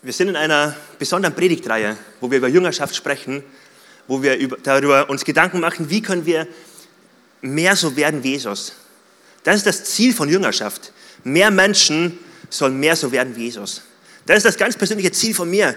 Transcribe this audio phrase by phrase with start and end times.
[0.00, 3.42] Wir sind in einer besonderen Predigtreihe, wo wir über Jüngerschaft sprechen,
[4.06, 6.46] wo wir über, darüber uns Gedanken machen, wie können wir
[7.40, 8.74] mehr so werden wie Jesus.
[9.42, 10.92] Das ist das Ziel von Jüngerschaft.
[11.24, 12.16] Mehr Menschen
[12.48, 13.82] sollen mehr so werden wie Jesus.
[14.24, 15.74] Das ist das ganz persönliche Ziel von mir.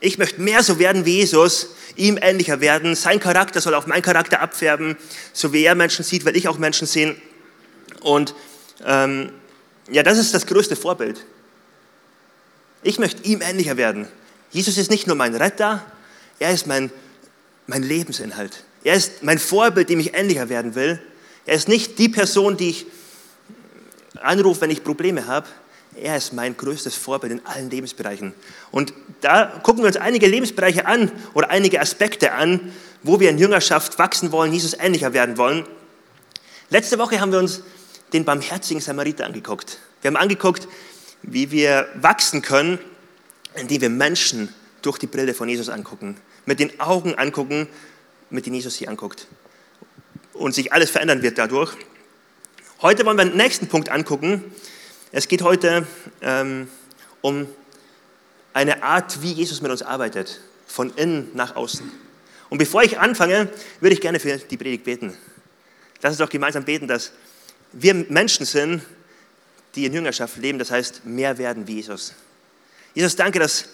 [0.00, 1.66] Ich möchte mehr so werden wie Jesus,
[1.96, 2.94] ihm ähnlicher werden.
[2.96, 4.96] Sein Charakter soll auf meinen Charakter abfärben,
[5.34, 7.20] so wie er Menschen sieht, weil ich auch Menschen sehen.
[8.00, 8.34] Und
[8.86, 9.32] ähm,
[9.90, 11.26] ja, das ist das größte Vorbild.
[12.82, 14.08] Ich möchte ihm ähnlicher werden.
[14.50, 15.84] Jesus ist nicht nur mein Retter,
[16.38, 16.90] er ist mein,
[17.66, 18.64] mein Lebensinhalt.
[18.82, 21.00] Er ist mein Vorbild, dem ich ähnlicher werden will.
[21.44, 22.86] Er ist nicht die Person, die ich
[24.22, 25.46] anrufe, wenn ich Probleme habe.
[25.94, 28.32] Er ist mein größtes Vorbild in allen Lebensbereichen.
[28.70, 33.38] Und da gucken wir uns einige Lebensbereiche an oder einige Aspekte an, wo wir in
[33.38, 35.66] Jüngerschaft wachsen wollen, Jesus ähnlicher werden wollen.
[36.70, 37.62] Letzte Woche haben wir uns
[38.12, 39.78] den barmherzigen Samariter angeguckt.
[40.00, 40.68] Wir haben angeguckt,
[41.22, 42.78] wie wir wachsen können,
[43.54, 47.68] indem wir Menschen durch die Brille von Jesus angucken, mit den Augen angucken,
[48.30, 49.26] mit denen Jesus sie anguckt.
[50.32, 51.76] Und sich alles verändern wird dadurch.
[52.80, 54.44] Heute wollen wir den nächsten Punkt angucken.
[55.12, 55.86] Es geht heute
[56.22, 56.68] ähm,
[57.20, 57.46] um
[58.52, 61.90] eine Art, wie Jesus mit uns arbeitet, von innen nach außen.
[62.48, 63.48] Und bevor ich anfange,
[63.80, 65.16] würde ich gerne für die Predigt beten.
[66.02, 67.12] Lass uns doch gemeinsam beten, dass
[67.72, 68.82] wir Menschen sind,
[69.74, 72.14] die in Jüngerschaft leben, das heißt mehr werden wie Jesus.
[72.94, 73.66] Jesus, danke, dass,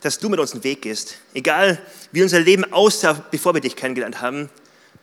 [0.00, 1.16] dass du mit uns den Weg gehst.
[1.34, 1.80] Egal,
[2.12, 4.48] wie unser Leben aussah, bevor wir dich kennengelernt haben,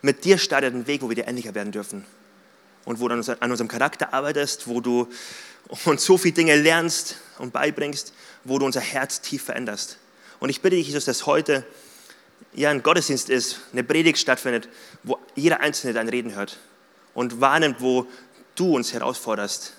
[0.00, 2.04] mit dir startet ein Weg, wo wir dir ähnlicher werden dürfen.
[2.84, 5.08] Und wo du an unserem Charakter arbeitest, wo du
[5.84, 8.12] uns so viele Dinge lernst und beibringst,
[8.44, 9.98] wo du unser Herz tief veränderst.
[10.40, 11.64] Und ich bitte dich, Jesus, dass heute
[12.52, 14.68] ja ein Gottesdienst ist, eine Predigt stattfindet,
[15.04, 16.58] wo jeder Einzelne dein Reden hört
[17.14, 18.06] und wahrnimmt, wo
[18.54, 19.72] du uns herausforderst,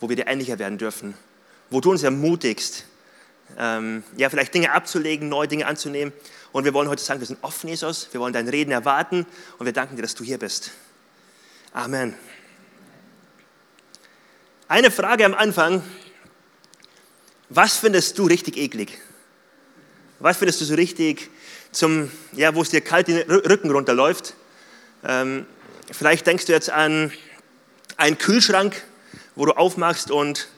[0.00, 1.14] wo wir dir ähnlicher werden dürfen,
[1.70, 2.84] wo du uns ermutigst,
[3.58, 6.12] ähm, ja, vielleicht Dinge abzulegen, neue Dinge anzunehmen.
[6.52, 9.26] Und wir wollen heute sagen, wir sind offen, Jesus, wir wollen dein Reden erwarten
[9.58, 10.72] und wir danken dir, dass du hier bist.
[11.72, 12.14] Amen.
[14.68, 15.82] Eine Frage am Anfang.
[17.48, 18.98] Was findest du richtig eklig?
[20.18, 21.30] Was findest du so richtig
[21.70, 24.34] zum, ja, wo es dir kalt den Rücken runterläuft?
[25.04, 25.46] Ähm,
[25.92, 27.12] vielleicht denkst du jetzt an
[27.96, 28.82] einen Kühlschrank,
[29.34, 30.48] wo du aufmachst und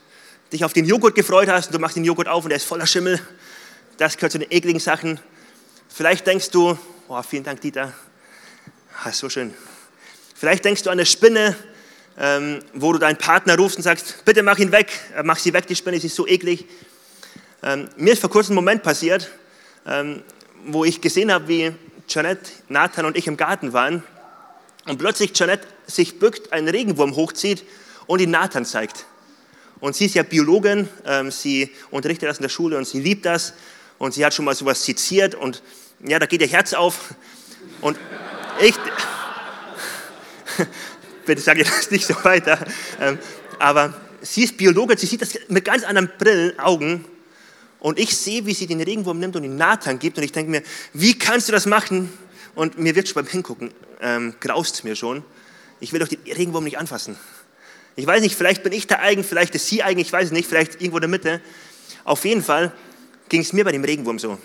[0.52, 2.64] dich auf den Joghurt gefreut hast und du machst den Joghurt auf und der ist
[2.64, 3.20] voller Schimmel.
[3.96, 5.20] Das gehört zu den ekligen Sachen.
[5.88, 6.78] Vielleicht denkst du,
[7.08, 7.92] oh, vielen Dank, Dieter.
[9.04, 9.54] Ah, so schön.
[10.34, 11.56] Vielleicht denkst du an eine Spinne,
[12.18, 15.52] ähm, wo du deinen Partner rufst und sagst, bitte mach ihn weg, äh, mach sie
[15.52, 16.66] weg, die Spinne, sie ist so eklig.
[17.62, 19.30] Ähm, mir ist vor kurzem ein Moment passiert,
[19.86, 20.22] ähm,
[20.64, 21.72] wo ich gesehen habe, wie
[22.08, 24.02] Janette, Nathan und ich im Garten waren
[24.88, 27.64] und plötzlich Janette sich bückt, einen Regenwurm hochzieht
[28.06, 29.04] und ihn Nathan zeigt.
[29.80, 33.24] Und sie ist ja Biologin, ähm, sie unterrichtet das in der Schule und sie liebt
[33.26, 33.54] das.
[33.98, 35.62] Und sie hat schon mal sowas seziert und
[36.04, 37.14] ja, da geht ihr Herz auf.
[37.80, 37.98] Und
[38.60, 38.74] ich,
[41.26, 42.58] bitte sage das nicht so weiter,
[43.00, 43.18] ähm,
[43.58, 47.04] aber sie ist Biologin, sie sieht das mit ganz anderen Brillen, Augen.
[47.80, 50.16] Und ich sehe, wie sie den Regenwurm nimmt und ihn Nathan gibt.
[50.18, 50.62] Und ich denke mir,
[50.92, 52.12] wie kannst du das machen?
[52.58, 53.70] Und mir wird schon beim Hingucken,
[54.00, 55.22] ähm, graust mir schon.
[55.78, 57.16] Ich will doch den Regenwurm nicht anfassen.
[57.94, 60.32] Ich weiß nicht, vielleicht bin ich der Eigen, vielleicht ist sie Eigen, ich weiß es
[60.32, 61.40] nicht, vielleicht irgendwo in der Mitte.
[62.02, 62.72] Auf jeden Fall
[63.28, 64.40] ging es mir bei dem Regenwurm so.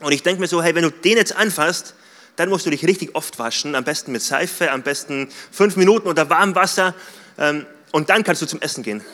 [0.00, 1.96] Und ich denke mir so, hey, wenn du den jetzt anfasst,
[2.36, 6.06] dann musst du dich richtig oft waschen, am besten mit Seife, am besten fünf Minuten
[6.06, 6.94] unter warmem Wasser
[7.36, 9.04] ähm, und dann kannst du zum Essen gehen.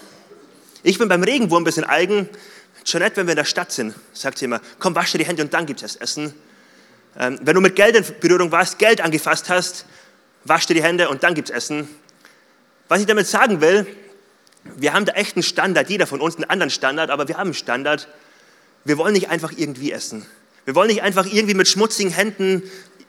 [0.82, 2.28] Ich bin beim Regenwurm ein bisschen eigen.
[2.84, 5.54] Jeanette, wenn wir in der Stadt sind, sagt sie immer, komm, wasche die Hände und
[5.54, 6.34] dann gibt es Essen.
[7.18, 9.86] Ähm, wenn du mit Geld in Berührung warst, Geld angefasst hast,
[10.44, 11.88] wasch dir die Hände und dann gibt es Essen.
[12.88, 13.86] Was ich damit sagen will,
[14.76, 17.48] wir haben da echt einen Standard, jeder von uns einen anderen Standard, aber wir haben
[17.48, 18.08] einen Standard.
[18.84, 20.26] Wir wollen nicht einfach irgendwie essen.
[20.64, 22.62] Wir wollen nicht einfach irgendwie mit schmutzigen Händen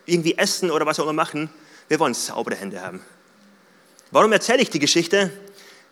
[0.05, 1.49] irgendwie essen oder was auch immer machen.
[1.87, 3.01] Wir wollen saubere Hände haben.
[4.11, 5.31] Warum erzähle ich die Geschichte?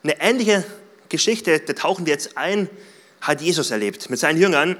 [0.03, 0.64] Eine ähnliche
[1.09, 2.69] Geschichte, da tauchen wir jetzt ein,
[3.22, 4.78] hat Jesus erlebt mit seinen Jüngern.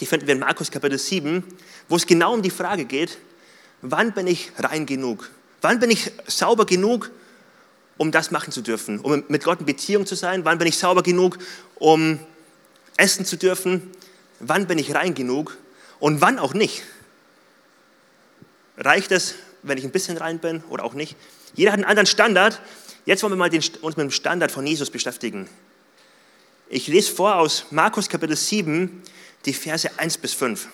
[0.00, 1.44] Die finden wir in Markus Kapitel 7,
[1.88, 3.18] wo es genau um die Frage geht,
[3.82, 5.30] wann bin ich rein genug?
[5.60, 7.10] Wann bin ich sauber genug,
[7.96, 10.44] um das machen zu dürfen, um mit Gott in Beziehung zu sein?
[10.44, 11.38] Wann bin ich sauber genug,
[11.76, 12.18] um
[12.96, 13.90] essen zu dürfen?
[14.40, 15.56] Wann bin ich rein genug
[16.00, 16.82] und wann auch nicht?
[18.76, 21.16] Reicht es, wenn ich ein bisschen rein bin oder auch nicht?
[21.54, 22.60] Jeder hat einen anderen Standard.
[23.06, 25.48] Jetzt wollen wir mal den, uns mit dem Standard von Jesus beschäftigen.
[26.68, 29.02] Ich lese vor aus Markus Kapitel 7,
[29.44, 30.68] die Verse 1 bis 5.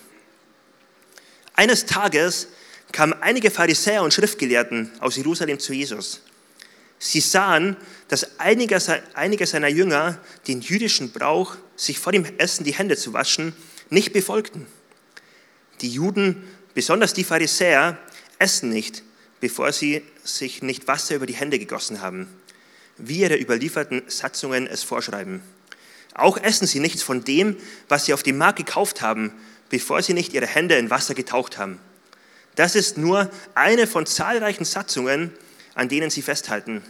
[1.61, 2.47] Eines Tages
[2.91, 6.23] kamen einige Pharisäer und Schriftgelehrten aus Jerusalem zu Jesus
[6.99, 7.77] Sie sahen,
[8.09, 8.79] dass einige,
[9.13, 10.19] einige seiner Jünger
[10.49, 13.55] den jüdischen Brauch, sich vor dem Essen die Hände zu waschen,
[13.91, 14.67] nicht befolgten.
[15.83, 17.99] Die Juden, besonders die Pharisäer,
[18.39, 19.03] essen nicht,
[19.41, 22.27] bevor sie sich nicht Wasser über die Hände gegossen haben,
[22.97, 25.43] wie ihre überlieferten Satzungen es vorschreiben.
[26.15, 29.35] Auch essen sie nichts von dem, was sie auf dem Markt gekauft haben,
[29.71, 31.81] bevor sie nicht ihre Hände in Wasser getaucht haben.
[32.57, 35.33] Das ist nur eine von zahlreichen Satzungen,
[35.75, 36.83] an denen sie festhalten,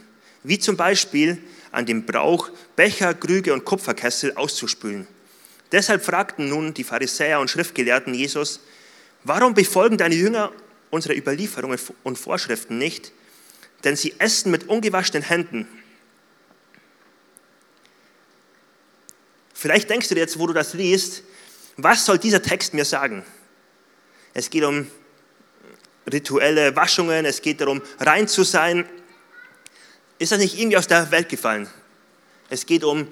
[0.42, 1.38] wie zum Beispiel
[1.70, 5.06] an dem Brauch, Becher, Krüge und Kupferkessel auszuspülen.
[5.70, 8.60] Deshalb fragten nun die Pharisäer und Schriftgelehrten Jesus,
[9.22, 10.50] warum befolgen deine Jünger
[10.90, 13.12] unsere Überlieferungen und Vorschriften nicht?
[13.84, 15.68] Denn sie essen mit ungewaschenen Händen.
[19.54, 21.22] Vielleicht denkst du dir jetzt, wo du das liest,
[21.82, 23.24] was soll dieser Text mir sagen?
[24.34, 24.86] Es geht um
[26.10, 28.86] rituelle Waschungen, es geht darum, rein zu sein.
[30.18, 31.68] Ist das nicht irgendwie aus der Welt gefallen?
[32.48, 33.06] Es geht um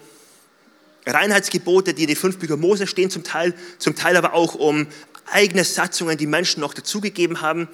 [1.06, 4.86] Reinheitsgebote, die in den fünf Bücher Mose stehen, zum Teil, zum Teil aber auch um
[5.26, 7.68] eigene Satzungen, die Menschen noch dazugegeben haben,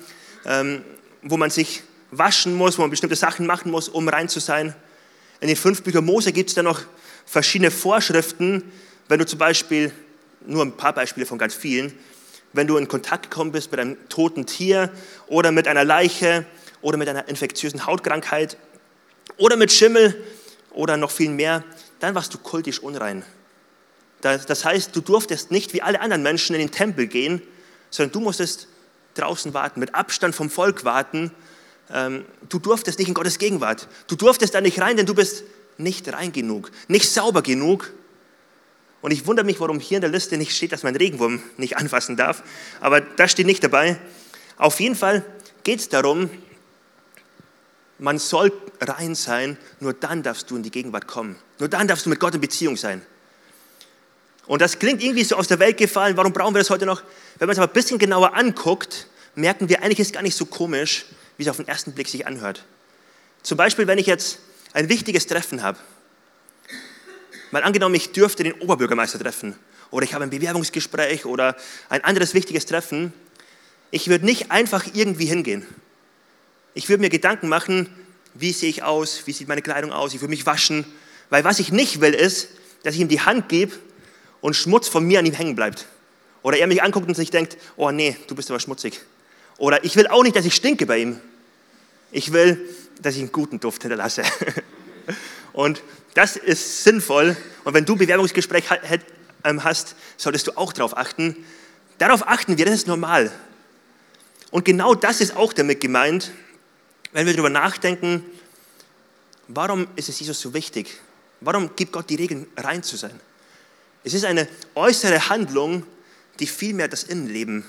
[0.45, 0.83] ähm,
[1.23, 4.75] wo man sich waschen muss, wo man bestimmte Sachen machen muss, um rein zu sein.
[5.41, 6.83] In den fünf Büchern Mose gibt es dann noch
[7.27, 8.71] verschiedene Vorschriften,
[9.09, 9.93] wenn du zum Beispiel,
[10.47, 11.93] nur ein paar Beispiele von ganz vielen,
[12.53, 14.91] wenn du in Kontakt gekommen bist mit einem toten Tier
[15.27, 16.45] oder mit einer Leiche
[16.83, 18.57] oder mit einer infektiösen Hautkrankheit
[19.37, 20.23] oder mit Schimmel
[20.71, 21.65] oder noch viel mehr,
[22.01, 23.25] dann warst du kultisch unrein.
[24.21, 27.43] Das heißt, du durftest nicht wie alle anderen Menschen in den Tempel gehen,
[27.91, 28.69] sondern du musstest
[29.15, 31.31] draußen warten, mit Abstand vom Volk warten.
[31.93, 33.87] Ähm, du durftest nicht in Gottes Gegenwart.
[34.07, 35.45] Du durftest da nicht rein, denn du bist
[35.77, 37.93] nicht rein genug, nicht sauber genug.
[39.05, 41.77] Und ich wundere mich, warum hier in der Liste nicht steht, dass man Regenwurm nicht
[41.77, 42.43] anfassen darf.
[42.81, 43.99] Aber das steht nicht dabei.
[44.57, 45.23] Auf jeden Fall
[45.63, 46.31] geht es darum,
[47.99, 51.37] man soll rein sein, nur dann darfst du in die Gegenwart kommen.
[51.59, 53.03] Nur dann darfst du mit Gott in Beziehung sein.
[54.47, 56.17] Und das klingt irgendwie so aus der Welt gefallen.
[56.17, 57.03] Warum brauchen wir das heute noch?
[57.39, 60.35] Wenn man es aber ein bisschen genauer anguckt, merken wir, eigentlich ist es gar nicht
[60.35, 61.05] so komisch,
[61.37, 62.65] wie es auf den ersten Blick sich anhört.
[63.43, 64.39] Zum Beispiel, wenn ich jetzt
[64.73, 65.79] ein wichtiges Treffen habe,
[67.55, 69.55] mal angenommen, ich dürfte den Oberbürgermeister treffen
[69.93, 71.57] oder ich habe ein Bewerbungsgespräch oder
[71.89, 73.13] ein anderes wichtiges Treffen,
[73.93, 75.65] ich würde nicht einfach irgendwie hingehen.
[76.75, 77.89] Ich würde mir Gedanken machen,
[78.35, 80.85] wie sehe ich aus, wie sieht meine Kleidung aus, ich würde mich waschen,
[81.31, 82.49] weil was ich nicht will ist,
[82.83, 83.73] dass ich ihm die Hand gebe
[84.41, 85.87] und Schmutz von mir an ihm hängen bleibt.
[86.43, 89.01] Oder er mich anguckt und sich denkt, oh nee, du bist aber schmutzig.
[89.59, 91.21] Oder ich will auch nicht, dass ich stinke bei ihm.
[92.11, 92.69] Ich will,
[93.01, 94.25] dass ich einen guten Duft hinterlasse.
[95.55, 97.37] Und das ist sinnvoll.
[97.65, 98.65] Und wenn du Bewerbungsgespräch
[99.45, 101.35] ähm, hast, solltest du auch darauf achten.
[101.97, 103.33] Darauf achten wir, das ist normal.
[104.51, 106.33] Und genau das ist auch damit gemeint,
[107.13, 108.23] wenn wir darüber nachdenken,
[109.49, 111.01] warum ist es Jesus so wichtig?
[111.41, 113.19] Warum gibt Gott die Regeln, rein zu sein?
[114.03, 115.87] Es ist eine äußere Handlung,
[116.39, 117.65] die viel mehr das Innenleben,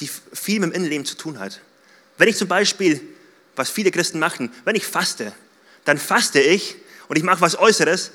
[0.00, 1.60] die viel mit dem Innenleben zu tun hat.
[2.16, 3.00] Wenn ich zum Beispiel
[3.58, 4.50] was viele Christen machen.
[4.64, 5.32] Wenn ich faste,
[5.84, 6.76] dann faste ich
[7.08, 8.12] und ich mache was Äußeres,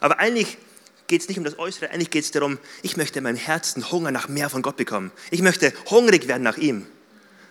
[0.00, 0.58] aber eigentlich
[1.06, 3.90] geht es nicht um das Äußere, eigentlich geht es darum, ich möchte in meinem Herzen
[3.90, 5.10] Hunger nach mehr von Gott bekommen.
[5.30, 6.86] Ich möchte hungrig werden nach ihm.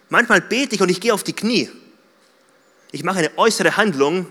[0.07, 1.69] Manchmal bete ich und ich gehe auf die Knie.
[2.91, 4.27] Ich mache eine äußere Handlung,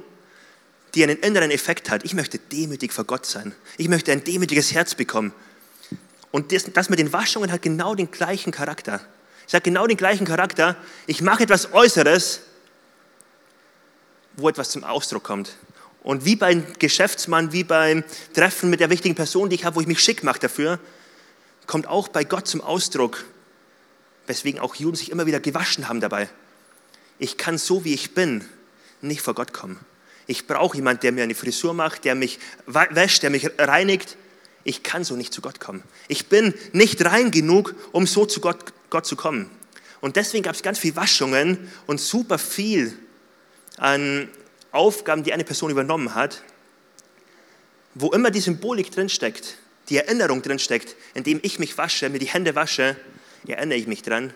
[0.95, 2.05] die einen inneren Effekt hat.
[2.05, 3.55] Ich möchte demütig vor Gott sein.
[3.77, 5.33] Ich möchte ein demütiges Herz bekommen.
[6.31, 9.01] Und das, das mit den Waschungen hat genau den gleichen Charakter.
[9.47, 10.77] Es hat genau den gleichen Charakter.
[11.07, 12.41] Ich mache etwas Äußeres,
[14.37, 15.57] wo etwas zum Ausdruck kommt.
[16.03, 19.81] Und wie beim Geschäftsmann, wie beim Treffen mit der wichtigen Person, die ich habe, wo
[19.81, 20.79] ich mich schick mache dafür,
[21.67, 23.25] kommt auch bei Gott zum Ausdruck,
[24.27, 26.29] weswegen auch Juden sich immer wieder gewaschen haben dabei.
[27.19, 28.45] Ich kann so, wie ich bin,
[29.01, 29.79] nicht vor Gott kommen.
[30.27, 34.17] Ich brauche jemanden, der mir eine Frisur macht, der mich wäscht, der mich reinigt.
[34.65, 35.83] Ich kann so nicht zu Gott kommen.
[36.07, 39.51] Ich bin nicht rein genug, um so zu Gott, Gott zu kommen.
[40.01, 42.97] Und deswegen gab es ganz viele Waschungen und super viel
[43.79, 44.29] an
[44.73, 46.43] Aufgaben, die eine Person übernommen hat,
[47.95, 49.57] wo immer die Symbolik drinsteckt,
[49.89, 52.97] die Erinnerung drinsteckt, indem ich mich wasche, mir die Hände wasche,
[53.47, 54.35] erinnere ich mich dran,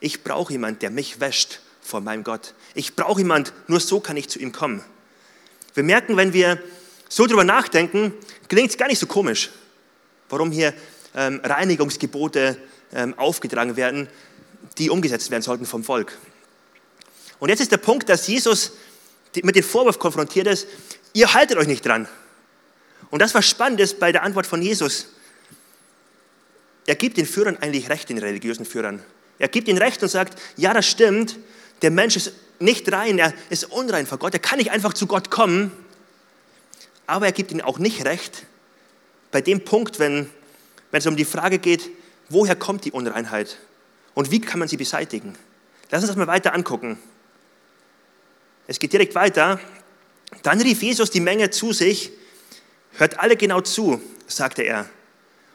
[0.00, 2.54] ich brauche jemanden, der mich wäscht vor meinem Gott.
[2.74, 4.82] Ich brauche jemanden, nur so kann ich zu ihm kommen.
[5.74, 6.62] Wir merken, wenn wir
[7.08, 8.12] so drüber nachdenken,
[8.48, 9.50] klingt es gar nicht so komisch,
[10.28, 10.74] warum hier
[11.14, 12.56] ähm, Reinigungsgebote
[12.92, 14.08] ähm, aufgetragen werden,
[14.78, 16.16] die umgesetzt werden sollten vom Volk.
[17.38, 18.72] Und jetzt ist der Punkt, dass Jesus
[19.42, 20.66] mit dem Vorwurf konfrontiert ist,
[21.12, 22.08] ihr haltet euch nicht dran.
[23.10, 25.08] Und das, was spannend ist bei der Antwort von Jesus,
[26.86, 29.02] er gibt den Führern eigentlich recht, den religiösen Führern.
[29.38, 31.36] Er gibt ihnen recht und sagt, ja, das stimmt,
[31.82, 35.06] der Mensch ist nicht rein, er ist unrein vor Gott, er kann nicht einfach zu
[35.06, 35.70] Gott kommen,
[37.06, 38.46] aber er gibt ihnen auch nicht recht
[39.30, 40.30] bei dem Punkt, wenn,
[40.90, 41.90] wenn es um die Frage geht,
[42.28, 43.58] woher kommt die Unreinheit
[44.14, 45.34] und wie kann man sie beseitigen.
[45.90, 46.98] Lass uns das mal weiter angucken.
[48.68, 49.58] Es geht direkt weiter.
[50.42, 52.12] Dann rief Jesus die Menge zu sich,
[52.92, 54.88] hört alle genau zu, sagte er,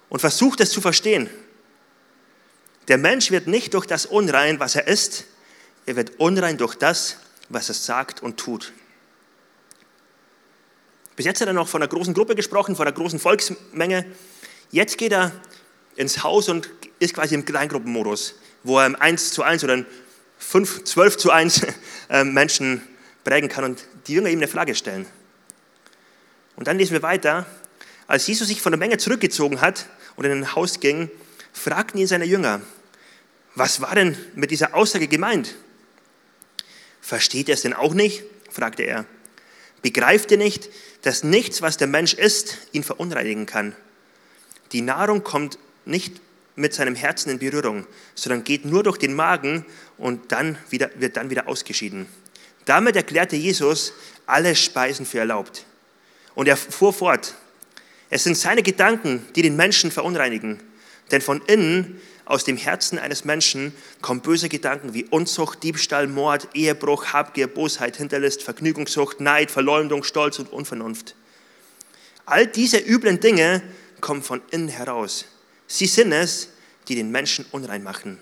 [0.10, 1.30] und versucht es zu verstehen.
[2.88, 5.26] Der Mensch wird nicht durch das unrein, was er ist,
[5.86, 7.18] er wird unrein durch das,
[7.50, 8.74] was er sagt und tut.
[11.16, 14.06] Bis jetzt hat er noch von einer großen Gruppe gesprochen, von einer großen Volksmenge.
[14.72, 15.32] Jetzt geht er
[15.96, 16.68] ins Haus und
[16.98, 19.86] ist quasi im Kleingruppenmodus, wo er im 1 zu 1 oder
[20.40, 21.62] 5, 12 zu 1
[22.10, 22.82] äh, Menschen
[23.24, 25.06] prägen kann und die Jünger ihm eine Flagge stellen.
[26.56, 27.46] Und dann lesen wir weiter.
[28.08, 31.10] Als Jesus sich von der Menge zurückgezogen hat und in ein Haus ging,
[31.54, 32.62] fragten ihn seine Jünger,
[33.56, 35.56] was war denn mit dieser Aussage gemeint?
[37.02, 38.24] Versteht er es denn auch nicht?
[38.50, 39.06] fragte er.
[39.82, 40.70] Begreift ihr nicht,
[41.02, 43.76] dass nichts, was der Mensch isst, ihn verunreinigen kann?
[44.72, 46.22] Die Nahrung kommt nicht
[46.56, 49.66] mit seinem Herzen in Berührung, sondern geht nur durch den Magen
[49.98, 52.08] und dann wieder, wird dann wieder ausgeschieden.
[52.66, 53.94] Damit erklärte Jesus
[54.26, 55.66] alle Speisen für erlaubt.
[56.36, 57.36] Und er fuhr fort.
[58.10, 60.62] Es sind seine Gedanken, die den Menschen verunreinigen.
[61.12, 66.48] Denn von innen, aus dem Herzen eines Menschen, kommen böse Gedanken wie Unzucht, Diebstahl, Mord,
[66.54, 71.16] Ehebruch, Habgier, Bosheit, Hinterlist, Vergnügungssucht, Neid, Verleumdung, Stolz und Unvernunft.
[72.26, 73.62] All diese üblen Dinge
[74.00, 75.26] kommen von innen heraus.
[75.68, 76.50] Sie sind es,
[76.88, 78.18] die den Menschen unrein machen.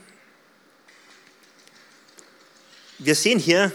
[2.98, 3.71] Wir sehen hier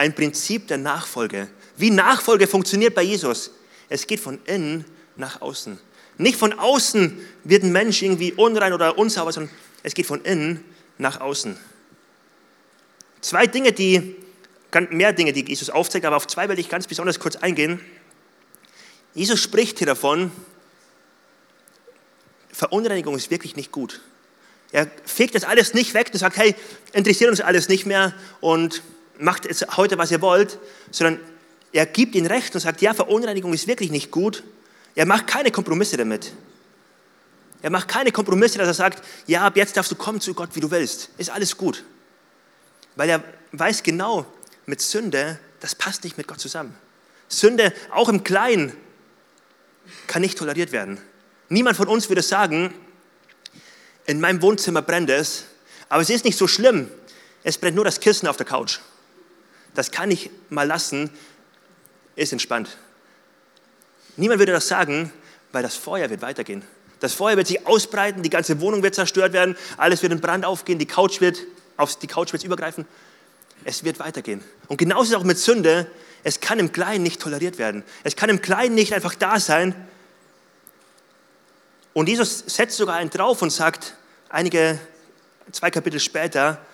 [0.00, 1.48] ein Prinzip der Nachfolge.
[1.76, 3.50] Wie Nachfolge funktioniert bei Jesus.
[3.90, 5.78] Es geht von innen nach außen.
[6.16, 10.64] Nicht von außen wird ein Mensch irgendwie unrein oder unsauber, sondern es geht von innen
[10.96, 11.54] nach außen.
[13.20, 14.16] Zwei Dinge, die,
[14.88, 17.78] mehr Dinge, die Jesus aufzeigt, aber auf zwei will ich ganz besonders kurz eingehen.
[19.12, 20.32] Jesus spricht hier davon,
[22.52, 24.00] Verunreinigung ist wirklich nicht gut.
[24.72, 26.54] Er fegt das alles nicht weg und sagt, hey,
[26.94, 28.82] interessiert uns alles nicht mehr und
[29.20, 30.58] macht jetzt heute, was ihr wollt,
[30.90, 31.20] sondern
[31.72, 34.42] er gibt ihnen Recht und sagt, ja, Verunreinigung ist wirklich nicht gut.
[34.94, 36.32] Er macht keine Kompromisse damit.
[37.62, 40.50] Er macht keine Kompromisse, dass er sagt, ja, ab jetzt darfst du kommen zu Gott,
[40.54, 41.10] wie du willst.
[41.18, 41.84] Ist alles gut.
[42.96, 43.22] Weil er
[43.52, 44.26] weiß genau,
[44.66, 46.74] mit Sünde, das passt nicht mit Gott zusammen.
[47.28, 48.72] Sünde, auch im Kleinen,
[50.06, 51.00] kann nicht toleriert werden.
[51.48, 52.72] Niemand von uns würde sagen,
[54.06, 55.44] in meinem Wohnzimmer brennt es,
[55.88, 56.90] aber es ist nicht so schlimm.
[57.42, 58.78] Es brennt nur das Kissen auf der Couch.
[59.74, 61.10] Das kann ich mal lassen,
[62.16, 62.76] ist entspannt.
[64.16, 65.12] Niemand würde das sagen,
[65.52, 66.62] weil das Feuer wird weitergehen.
[67.00, 70.44] Das Feuer wird sich ausbreiten, die ganze Wohnung wird zerstört werden, alles wird in Brand
[70.44, 71.38] aufgehen, die Couch wird,
[71.76, 72.86] auf die Couch wird übergreifen.
[73.64, 74.42] Es wird weitergehen.
[74.68, 75.86] Und genauso ist es auch mit Sünde.
[76.24, 77.84] Es kann im Kleinen nicht toleriert werden.
[78.04, 79.74] Es kann im Kleinen nicht einfach da sein.
[81.92, 83.96] Und Jesus setzt sogar einen drauf und sagt,
[84.28, 84.78] einige,
[85.52, 86.64] zwei Kapitel später,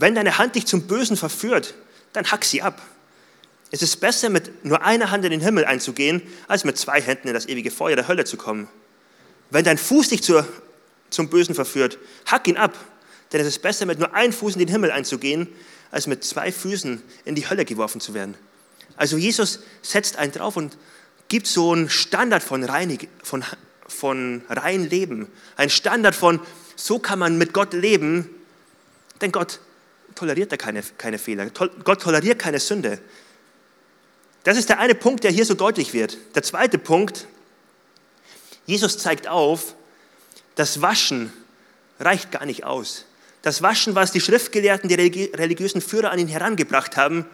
[0.00, 1.74] wenn deine Hand dich zum Bösen verführt,
[2.12, 2.80] dann hack sie ab.
[3.70, 7.28] Es ist besser, mit nur einer Hand in den Himmel einzugehen, als mit zwei Händen
[7.28, 8.68] in das ewige Feuer der Hölle zu kommen.
[9.50, 10.46] Wenn dein Fuß dich zur,
[11.10, 12.76] zum Bösen verführt, hack ihn ab.
[13.32, 15.48] Denn es ist besser, mit nur einem Fuß in den Himmel einzugehen,
[15.90, 18.34] als mit zwei Füßen in die Hölle geworfen zu werden.
[18.96, 20.78] Also Jesus setzt einen drauf und
[21.28, 23.44] gibt so einen Standard von, reinig, von,
[23.86, 25.28] von rein Leben.
[25.56, 26.40] Ein Standard von,
[26.74, 28.30] so kann man mit Gott leben,
[29.20, 29.60] denn Gott
[30.18, 31.50] toleriert da keine, keine Fehler.
[31.50, 32.98] Gott toleriert keine Sünde.
[34.44, 36.16] Das ist der eine Punkt, der hier so deutlich wird.
[36.34, 37.26] Der zweite Punkt,
[38.66, 39.74] Jesus zeigt auf,
[40.54, 41.32] das Waschen
[42.00, 43.04] reicht gar nicht aus.
[43.42, 47.24] Das Waschen, was die Schriftgelehrten, die religiösen Führer an ihn herangebracht haben,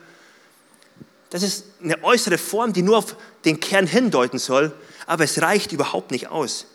[1.31, 4.73] das ist eine äußere Form, die nur auf den Kern hindeuten soll,
[5.07, 6.67] aber es reicht überhaupt nicht aus.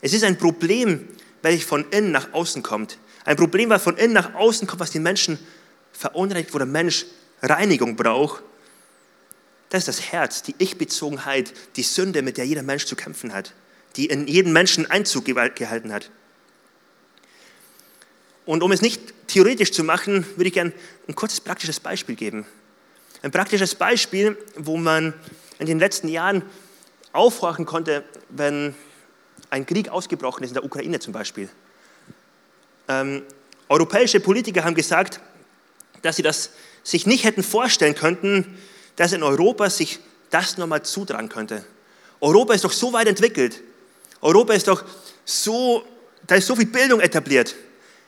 [0.00, 1.08] Es ist ein Problem,
[1.42, 2.98] welches von innen nach außen kommt.
[3.26, 5.38] Ein Problem, was von innen nach außen kommt, was den Menschen
[5.92, 7.06] verunreinigt, wo der Mensch
[7.42, 8.42] Reinigung braucht.
[9.68, 13.52] Das ist das Herz, die Ich-Bezogenheit, die Sünde, mit der jeder Mensch zu kämpfen hat,
[13.96, 16.10] die in jeden Menschen Einzug gehalten hat.
[18.46, 20.72] Und um es nicht theoretisch zu machen, würde ich gerne
[21.08, 22.46] ein kurzes praktisches Beispiel geben.
[23.22, 25.14] Ein praktisches Beispiel, wo man
[25.58, 26.42] in den letzten Jahren
[27.12, 28.76] aufhorchen konnte, wenn
[29.50, 31.48] ein Krieg ausgebrochen ist, in der Ukraine zum Beispiel.
[32.88, 33.22] Ähm,
[33.68, 35.20] europäische Politiker haben gesagt,
[36.02, 36.50] dass sie das
[36.82, 38.58] sich nicht hätten vorstellen könnten,
[38.94, 39.98] dass in Europa sich
[40.30, 41.64] das nochmal zutragen könnte.
[42.20, 43.60] Europa ist doch so weit entwickelt.
[44.20, 44.84] Europa ist doch
[45.24, 45.84] so,
[46.26, 47.54] da ist so viel Bildung etabliert.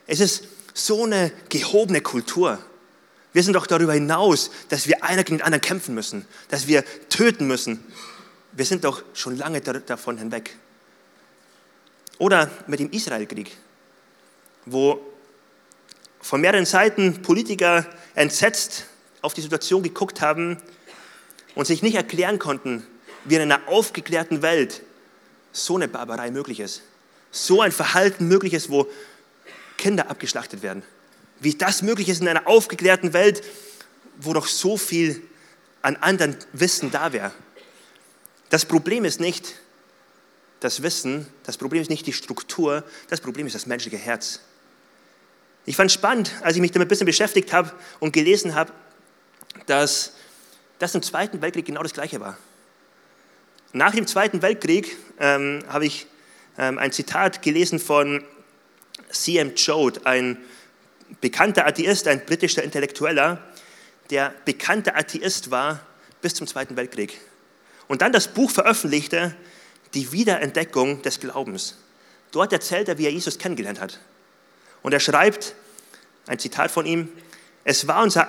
[0.07, 0.45] Es ist
[0.75, 2.59] so eine gehobene Kultur.
[3.33, 6.85] Wir sind doch darüber hinaus, dass wir einer gegen den anderen kämpfen müssen, dass wir
[7.09, 7.85] töten müssen.
[8.53, 10.57] Wir sind doch schon lange davon hinweg.
[12.19, 13.57] Oder mit dem Israelkrieg,
[14.73, 15.01] wo
[16.21, 18.87] von mehreren Seiten Politiker entsetzt
[19.23, 20.59] auf die Situation geguckt haben
[21.55, 22.87] und sich nicht erklären konnten,
[23.25, 24.83] wie in einer aufgeklärten Welt
[25.53, 26.83] so eine Barbarei möglich ist.
[27.31, 28.87] So ein Verhalten möglich ist, wo
[29.77, 30.83] Kinder abgeschlachtet werden.
[31.41, 33.43] Wie das möglich ist in einer aufgeklärten Welt,
[34.19, 35.23] wo doch so viel
[35.83, 37.33] an anderen Wissen da wäre.
[38.51, 39.55] Das Problem ist nicht
[40.61, 44.41] das Wissen, das Problem ist nicht die Struktur, das Problem ist das menschliche Herz.
[45.69, 47.71] Ich fand spannend, als ich mich damit ein bisschen beschäftigt habe
[48.01, 48.73] und gelesen habe,
[49.67, 50.15] dass
[50.79, 52.39] das im Zweiten Weltkrieg genau das Gleiche war.
[53.75, 56.07] Nach dem Zweiten Weltkrieg ähm, habe ich
[56.57, 58.25] ähm, ein Zitat gelesen von
[59.11, 59.53] C.M.
[59.57, 60.39] Choate, ein
[61.21, 63.43] bekannter Atheist, ein britischer Intellektueller,
[64.09, 65.81] der bekannter Atheist war
[66.23, 67.21] bis zum Zweiten Weltkrieg.
[67.89, 69.37] Und dann das Buch veröffentlichte,
[69.93, 71.77] Die Wiederentdeckung des Glaubens.
[72.33, 74.01] Dort erzählt er, wie er Jesus kennengelernt hat.
[74.83, 75.55] Und er schreibt,
[76.27, 77.09] ein Zitat von ihm,
[77.65, 78.29] es war, unser,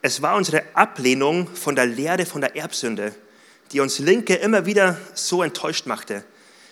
[0.00, 3.14] es war unsere Ablehnung von der Lehre von der Erbsünde,
[3.72, 6.24] die uns Linke immer wieder so enttäuscht machte.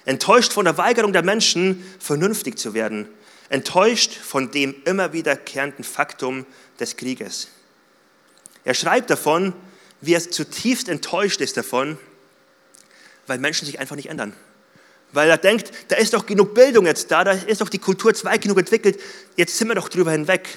[0.04, 3.08] Enttäuscht von der Weigerung der Menschen, vernünftig zu werden.
[3.48, 6.46] Enttäuscht von dem immer wiederkehrenden Faktum
[6.78, 7.48] des Krieges.
[8.64, 9.52] Er schreibt davon,
[10.00, 11.98] wie er zutiefst enttäuscht ist davon,
[13.26, 14.34] weil Menschen sich einfach nicht ändern.
[15.12, 18.14] Weil er denkt, da ist doch genug Bildung jetzt da, da ist doch die Kultur
[18.14, 19.00] zwei genug entwickelt,
[19.36, 20.48] jetzt sind wir doch drüber hinweg.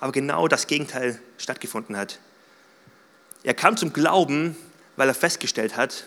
[0.00, 2.18] Aber genau das Gegenteil stattgefunden hat.
[3.42, 4.56] Er kam zum Glauben,
[4.96, 6.04] weil er festgestellt hat,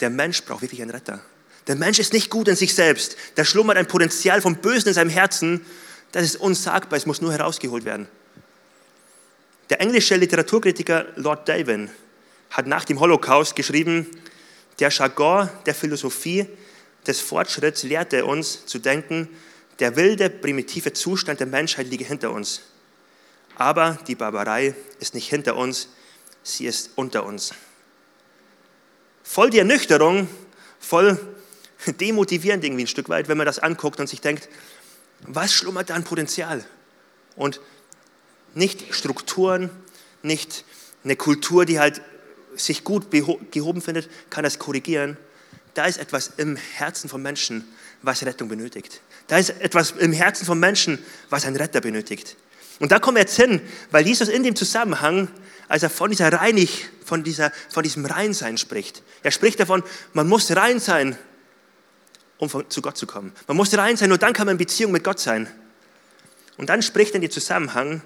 [0.00, 1.20] der Mensch braucht wirklich einen Retter.
[1.66, 3.16] Der Mensch ist nicht gut in sich selbst.
[3.34, 5.64] Da schlummert ein Potenzial vom Bösen in seinem Herzen.
[6.12, 8.08] Das ist unsagbar, es muss nur herausgeholt werden.
[9.70, 11.90] Der englische Literaturkritiker Lord Davin
[12.50, 14.06] hat nach dem Holocaust geschrieben,
[14.78, 16.46] der Jargon der Philosophie
[17.08, 19.28] des Fortschritts lehrte uns zu denken,
[19.78, 22.62] der wilde, primitive Zustand der Menschheit liege hinter uns.
[23.56, 25.88] Aber die Barbarei ist nicht hinter uns,
[26.42, 27.54] sie ist unter uns.
[29.22, 30.28] Voll die Ernüchterung,
[30.78, 31.18] voll
[32.00, 34.48] demotivierend irgendwie ein Stück weit, wenn man das anguckt und sich denkt,
[35.20, 36.64] was schlummert da an Potenzial?
[37.36, 37.60] Und
[38.54, 39.70] nicht Strukturen,
[40.22, 40.64] nicht
[41.04, 42.00] eine Kultur, die halt
[42.54, 45.16] sich gut gehoben findet, kann das korrigieren.
[45.78, 47.64] Da ist etwas im Herzen von Menschen,
[48.02, 49.00] was Rettung benötigt.
[49.28, 50.98] Da ist etwas im Herzen von Menschen,
[51.30, 52.36] was ein Retter benötigt.
[52.80, 53.60] Und da kommen wir jetzt hin,
[53.92, 55.28] weil Jesus in dem Zusammenhang,
[55.68, 60.26] als er von dieser Reinig, von, dieser, von diesem Reinsein spricht, er spricht davon, man
[60.26, 61.16] muss rein sein,
[62.38, 63.32] um zu Gott zu kommen.
[63.46, 65.46] Man muss rein sein, nur dann kann man in Beziehung mit Gott sein.
[66.56, 68.02] Und dann spricht er in den Zusammenhang,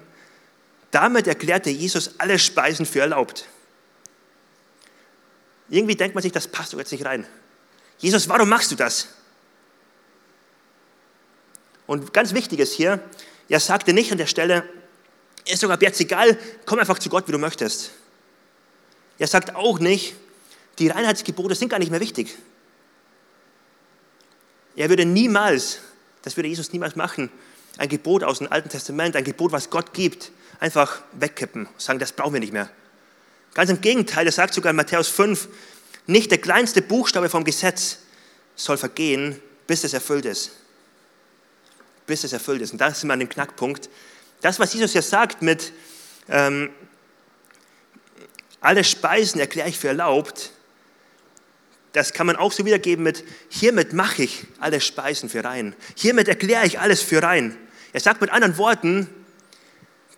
[0.91, 3.47] damit erklärte Jesus alle Speisen für erlaubt.
[5.69, 7.25] Irgendwie denkt man sich, das passt doch jetzt nicht rein.
[8.03, 9.07] Jesus, warum machst du das?
[11.87, 13.01] Und ganz wichtig ist hier,
[13.47, 14.67] er sagte nicht an der Stelle,
[15.45, 17.91] ist ab jetzt egal, komm einfach zu Gott, wie du möchtest.
[19.19, 20.15] Er sagt auch nicht,
[20.79, 22.37] die Reinheitsgebote sind gar nicht mehr wichtig.
[24.75, 25.79] Er würde niemals,
[26.23, 27.29] das würde Jesus niemals machen,
[27.77, 32.11] ein Gebot aus dem Alten Testament, ein Gebot, was Gott gibt, einfach wegkippen, sagen, das
[32.11, 32.69] brauchen wir nicht mehr.
[33.53, 35.47] Ganz im Gegenteil, er sagt sogar in Matthäus 5,
[36.05, 37.99] nicht der kleinste Buchstabe vom Gesetz
[38.55, 40.51] soll vergehen, bis es erfüllt ist.
[42.05, 42.73] Bis es erfüllt ist.
[42.73, 43.89] Und da sind wir an dem Knackpunkt.
[44.41, 45.71] Das, was Jesus ja sagt mit
[46.29, 46.69] ähm,
[48.59, 50.51] alle Speisen erkläre ich für erlaubt,
[51.93, 55.75] das kann man auch so wiedergeben mit, hiermit mache ich alle Speisen für rein.
[55.95, 57.55] Hiermit erkläre ich alles für rein.
[57.93, 59.07] Er sagt mit anderen Worten,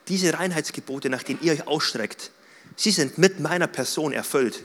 [0.08, 2.32] diese Reinheitsgebote, nach denen ihr euch ausstreckt,
[2.76, 4.64] sie sind mit meiner Person erfüllt.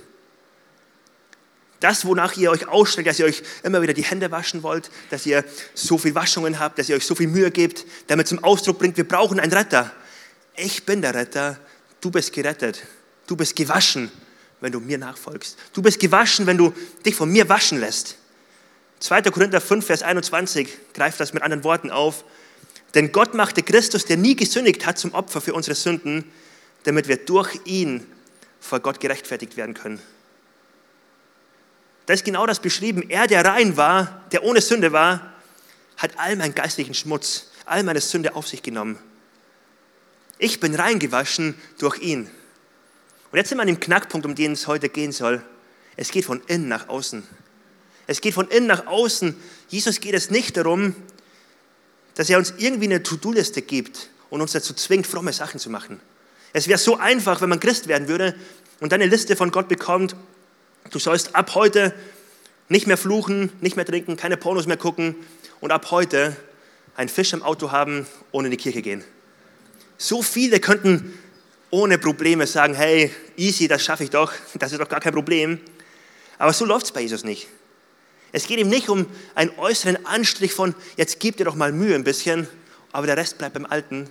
[1.80, 5.24] Das, wonach ihr euch ausstreckt, dass ihr euch immer wieder die Hände waschen wollt, dass
[5.24, 8.78] ihr so viel Waschungen habt, dass ihr euch so viel Mühe gebt, damit zum Ausdruck
[8.78, 9.90] bringt, wir brauchen einen Retter.
[10.56, 11.58] Ich bin der Retter,
[12.02, 12.82] du bist gerettet,
[13.26, 14.12] du bist gewaschen,
[14.60, 15.56] wenn du mir nachfolgst.
[15.72, 16.74] Du bist gewaschen, wenn du
[17.06, 18.16] dich von mir waschen lässt.
[19.00, 19.22] 2.
[19.22, 22.24] Korinther 5, Vers 21 greift das mit anderen Worten auf.
[22.94, 26.30] Denn Gott machte Christus, der nie gesündigt hat, zum Opfer für unsere Sünden,
[26.84, 28.06] damit wir durch ihn
[28.60, 30.00] vor Gott gerechtfertigt werden können.
[32.10, 33.08] Da ist genau das beschrieben.
[33.08, 35.32] Er, der rein war, der ohne Sünde war,
[35.96, 38.98] hat all meinen geistlichen Schmutz, all meine Sünde auf sich genommen.
[40.36, 42.28] Ich bin reingewaschen durch ihn.
[43.30, 45.40] Und jetzt sind wir an dem Knackpunkt, um den es heute gehen soll.
[45.94, 47.22] Es geht von innen nach außen.
[48.08, 49.36] Es geht von innen nach außen.
[49.68, 50.96] Jesus geht es nicht darum,
[52.16, 56.00] dass er uns irgendwie eine To-Do-Liste gibt und uns dazu zwingt, fromme Sachen zu machen.
[56.54, 58.34] Es wäre so einfach, wenn man Christ werden würde
[58.80, 60.16] und dann eine Liste von Gott bekommt,
[60.90, 61.94] du sollst ab heute
[62.68, 65.16] nicht mehr fluchen, nicht mehr trinken, keine Pornos mehr gucken
[65.60, 66.36] und ab heute
[66.96, 69.04] einen Fisch im Auto haben und in die Kirche gehen.
[69.98, 71.18] So viele könnten
[71.70, 75.60] ohne Probleme sagen, hey, easy, das schaffe ich doch, das ist doch gar kein Problem.
[76.38, 77.48] Aber so läuft es bei Jesus nicht.
[78.32, 81.94] Es geht ihm nicht um einen äußeren Anstrich von, jetzt gib dir doch mal Mühe
[81.94, 82.48] ein bisschen,
[82.92, 84.10] aber der Rest bleibt beim Alten.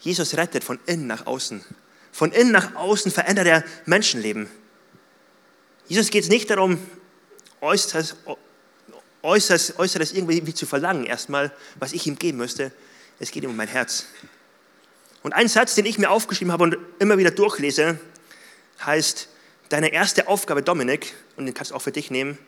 [0.00, 1.64] Jesus rettet von innen nach außen.
[2.12, 4.48] Von innen nach außen verändert er Menschenleben.
[5.90, 6.78] Jesus geht es nicht darum,
[7.60, 8.14] Äußeres,
[9.22, 11.50] Äußeres, Äußeres irgendwie zu verlangen, erstmal,
[11.80, 12.70] was ich ihm geben müsste.
[13.18, 14.04] Es geht ihm um mein Herz.
[15.24, 17.98] Und ein Satz, den ich mir aufgeschrieben habe und immer wieder durchlese,
[18.86, 19.26] heißt,
[19.68, 22.38] deine erste Aufgabe, Dominik, und den kannst du auch für dich nehmen,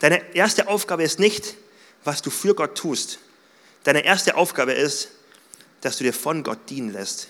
[0.00, 1.54] deine erste Aufgabe ist nicht,
[2.02, 3.20] was du für Gott tust.
[3.84, 5.10] Deine erste Aufgabe ist,
[5.82, 7.28] dass du dir von Gott dienen lässt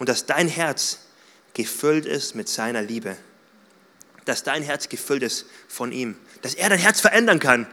[0.00, 0.98] und dass dein Herz
[1.52, 3.16] gefüllt ist mit seiner Liebe.
[4.24, 6.16] Dass dein Herz gefüllt ist von ihm.
[6.42, 7.66] Dass er dein Herz verändern kann.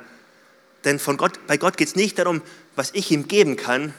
[0.84, 2.42] Denn von Gott, bei Gott geht es nicht darum,
[2.76, 3.94] was ich ihm geben kann,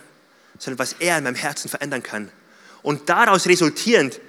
[0.59, 2.31] sondern was er in meinem Herzen verändern kann.
[2.83, 4.21] Und daraus resultierend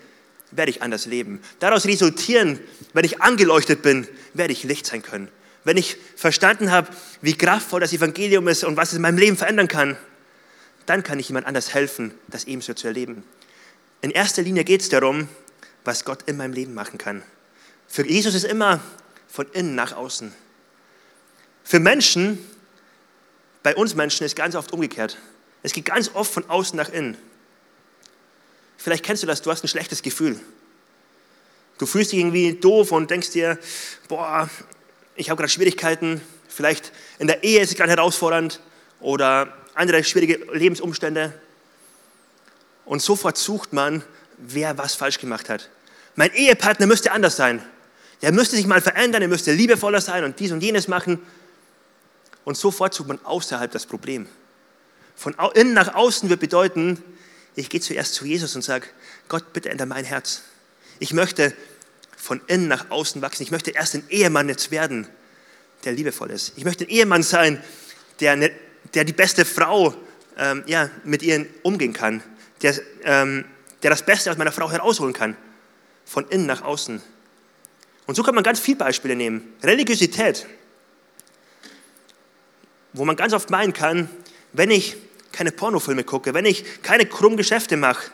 [0.52, 1.42] werde ich anders leben.
[1.60, 2.62] Daraus resultierend,
[2.94, 5.30] wenn ich angeleuchtet bin, werde ich Licht sein können.
[5.64, 6.90] Wenn ich verstanden habe,
[7.22, 9.98] wie kraftvoll das Evangelium ist und was es in meinem Leben verändern kann,
[10.86, 13.24] dann kann ich jemand anders helfen, das ebenso zu erleben.
[14.02, 15.30] In erster Linie geht es darum,
[15.86, 17.24] was Gott in meinem Leben machen kann.
[17.94, 18.80] Für Jesus ist immer
[19.28, 20.34] von innen nach außen.
[21.64, 22.40] Für Menschen,
[23.62, 25.20] bei uns Menschen ist ganz oft umgekehrt.
[25.62, 27.16] Es geht ganz oft von außen nach innen.
[28.78, 30.40] Vielleicht kennst du das, du hast ein schlechtes Gefühl.
[31.78, 33.60] Du fühlst dich irgendwie doof und denkst dir,
[34.08, 34.50] boah,
[35.16, 38.60] ich habe gerade Schwierigkeiten, vielleicht in der Ehe ist es gerade herausfordernd
[39.02, 41.40] oder andere schwierige Lebensumstände.
[42.86, 44.04] Und sofort sucht man,
[44.40, 45.70] wer was falsch gemacht hat.
[46.16, 47.64] Mein Ehepartner müsste anders sein.
[48.24, 51.20] Der müsste sich mal verändern, er müsste liebevoller sein und dies und jenes machen.
[52.46, 54.28] Und sofort sucht man außerhalb das Problem.
[55.14, 57.04] Von innen nach außen wird bedeuten,
[57.56, 58.88] ich gehe zuerst zu Jesus und sage,
[59.28, 60.44] Gott, bitte ändere mein Herz.
[61.00, 61.54] Ich möchte
[62.16, 63.44] von innen nach außen wachsen.
[63.44, 65.06] Ich möchte erst ein Ehemann jetzt werden,
[65.84, 66.54] der liebevoll ist.
[66.56, 67.62] Ich möchte ein Ehemann sein,
[68.22, 68.52] der, eine,
[68.94, 69.94] der die beste Frau
[70.38, 72.24] ähm, ja, mit ihr umgehen kann,
[72.62, 73.44] der, ähm,
[73.84, 75.36] der das Beste aus meiner Frau herausholen kann.
[76.06, 77.02] Von innen nach außen.
[78.06, 79.54] Und so kann man ganz viele Beispiele nehmen.
[79.64, 80.46] Religiosität,
[82.94, 84.10] wo man ganz oft meinen kann,
[84.52, 84.98] wenn ich
[85.32, 88.12] keine Pornofilme gucke, wenn ich keine krummen Geschäfte mache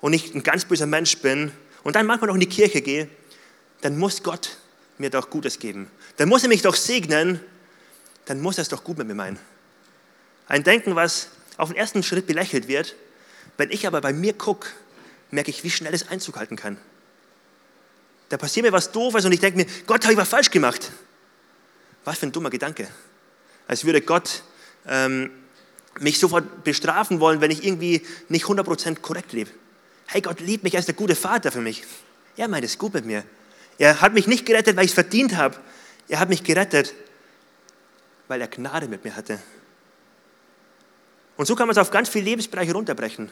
[0.00, 3.08] und ich ein ganz böser Mensch bin und dann manchmal noch in die Kirche gehe,
[3.80, 4.56] dann muss Gott
[4.98, 5.90] mir doch Gutes geben.
[6.18, 7.40] Dann muss er mich doch segnen,
[8.26, 9.38] dann muss er es doch gut mit mir meinen.
[10.46, 12.94] Ein Denken, was auf den ersten Schritt belächelt wird,
[13.56, 14.68] wenn ich aber bei mir gucke,
[15.30, 16.76] merke ich, wie schnell es Einzug halten kann.
[18.30, 20.90] Da passiert mir was Doofes und ich denke mir, Gott, habe ich was falsch gemacht.
[22.04, 22.88] Was für ein dummer Gedanke.
[23.66, 24.44] Als würde Gott
[24.86, 25.30] ähm,
[25.98, 29.50] mich sofort bestrafen wollen, wenn ich irgendwie nicht 100% korrekt lebe.
[30.06, 31.82] Hey, Gott liebt mich, er ist der gute Vater für mich.
[32.36, 33.24] Er meint es gut mit mir.
[33.78, 35.56] Er hat mich nicht gerettet, weil ich es verdient habe.
[36.08, 36.94] Er hat mich gerettet,
[38.28, 39.40] weil er Gnade mit mir hatte.
[41.36, 43.30] Und so kann man es auf ganz viele Lebensbereiche runterbrechen.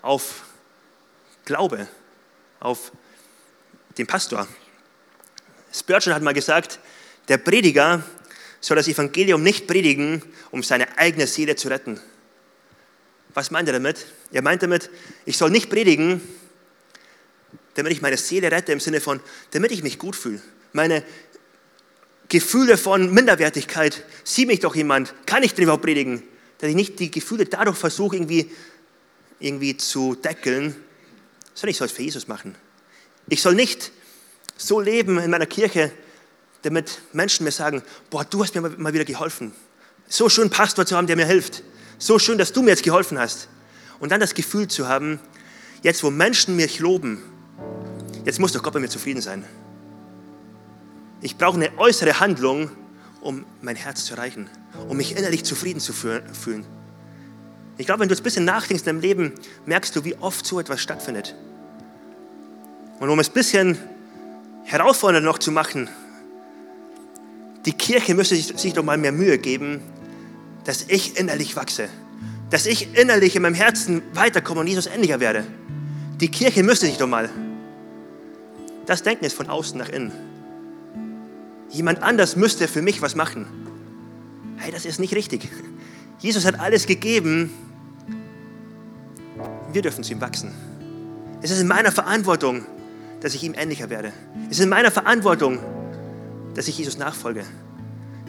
[0.00, 0.44] Auf
[1.44, 1.88] Glaube,
[2.60, 2.92] auf
[3.98, 4.46] den Pastor.
[5.72, 6.78] Spurgeon hat mal gesagt,
[7.28, 8.02] der Prediger
[8.60, 12.00] soll das Evangelium nicht predigen, um seine eigene Seele zu retten.
[13.34, 14.06] Was meint er damit?
[14.32, 14.90] Er meint damit,
[15.24, 16.20] ich soll nicht predigen,
[17.74, 19.20] damit ich meine Seele rette, im Sinne von,
[19.52, 20.42] damit ich mich gut fühle.
[20.72, 21.04] Meine
[22.28, 26.22] Gefühle von Minderwertigkeit, sieh mich doch jemand, kann ich denn überhaupt predigen?
[26.58, 28.50] Dass ich nicht die Gefühle dadurch versuche, irgendwie,
[29.38, 30.76] irgendwie zu deckeln,
[31.54, 32.54] sondern ich soll es für Jesus machen.
[33.30, 33.92] Ich soll nicht
[34.56, 35.92] so leben in meiner Kirche,
[36.62, 39.52] damit Menschen mir sagen, boah, du hast mir mal wieder geholfen.
[40.08, 41.62] So schön Pastor zu haben, der mir hilft.
[41.98, 43.48] So schön, dass du mir jetzt geholfen hast.
[44.00, 45.20] Und dann das Gefühl zu haben,
[45.82, 47.22] jetzt wo Menschen mich loben,
[48.24, 49.44] jetzt muss doch Gott bei mir zufrieden sein.
[51.22, 52.70] Ich brauche eine äußere Handlung,
[53.20, 54.50] um mein Herz zu erreichen,
[54.88, 56.66] um mich innerlich zufrieden zu fühlen.
[57.78, 59.32] Ich glaube, wenn du ein bisschen nachdenkst in deinem Leben,
[59.66, 61.36] merkst du, wie oft so etwas stattfindet.
[63.00, 63.78] Und um es ein bisschen
[64.64, 65.88] herausfordernder noch zu machen,
[67.64, 69.80] die Kirche müsste sich doch mal mehr Mühe geben,
[70.64, 71.88] dass ich innerlich wachse,
[72.50, 75.44] dass ich innerlich in meinem Herzen weiterkomme und Jesus ähnlicher werde.
[76.20, 77.30] Die Kirche müsste sich doch mal.
[78.84, 80.12] Das Denken ist von außen nach innen.
[81.70, 83.46] Jemand anders müsste für mich was machen.
[84.56, 85.48] Hey, das ist nicht richtig.
[86.18, 87.50] Jesus hat alles gegeben,
[89.72, 90.52] wir dürfen zu ihm wachsen.
[91.40, 92.66] Es ist in meiner Verantwortung,
[93.20, 94.12] dass ich ihm ähnlicher werde.
[94.50, 95.58] Es ist in meiner Verantwortung,
[96.54, 97.44] dass ich Jesus nachfolge.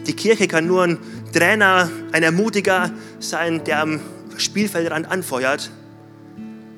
[0.06, 0.98] Die Kirche kann nur ein
[1.32, 4.00] Trainer, ein Ermutiger sein, der am
[4.36, 5.70] Spielfeldrand anfeuert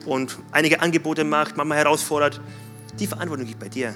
[0.05, 2.41] und einige Angebote macht, manchmal herausfordert.
[2.99, 3.95] Die Verantwortung liegt bei dir.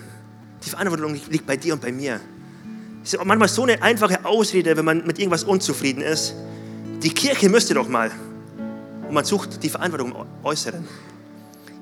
[0.65, 2.21] Die Verantwortung liegt bei dir und bei mir.
[3.05, 6.35] Es ist manchmal so eine einfache Ausrede, wenn man mit irgendwas unzufrieden ist.
[7.03, 8.11] Die Kirche müsste doch mal.
[9.07, 10.87] Und man sucht die Verantwortung im Äußeren.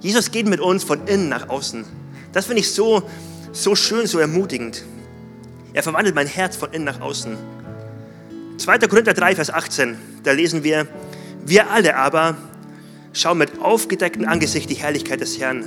[0.01, 1.85] Jesus geht mit uns von innen nach außen.
[2.33, 3.03] Das finde ich so,
[3.53, 4.85] so schön, so ermutigend.
[5.73, 7.37] Er verwandelt mein Herz von innen nach außen.
[8.59, 8.79] 2.
[8.79, 10.87] Korinther 3, Vers 18, da lesen wir,
[11.45, 12.37] wir alle aber
[13.13, 15.65] schauen mit aufgedecktem Angesicht die Herrlichkeit des Herrn,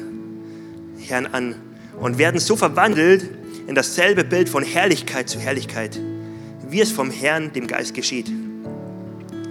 [0.99, 1.55] Herrn an
[1.99, 3.29] und werden so verwandelt
[3.67, 5.99] in dasselbe Bild von Herrlichkeit zu Herrlichkeit,
[6.67, 8.31] wie es vom Herrn, dem Geist geschieht.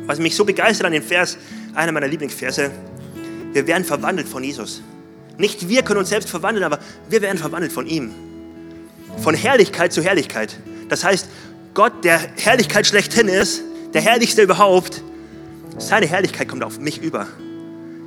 [0.07, 1.39] Was mich so begeistert an dem Vers,
[1.75, 2.71] einer meiner Lieblingsverse,
[3.53, 4.83] wir werden verwandelt von Jesus.
[5.39, 8.11] Nicht wir können uns selbst verwandeln, aber wir werden verwandelt von ihm.
[9.19, 10.59] Von Herrlichkeit zu Herrlichkeit.
[10.89, 11.29] Das heißt,
[11.75, 13.63] Gott, der Herrlichkeit schlechthin ist,
[13.95, 15.03] der Herrlichste überhaupt,
[15.79, 17.29] seine Herrlichkeit kommt auf mich über.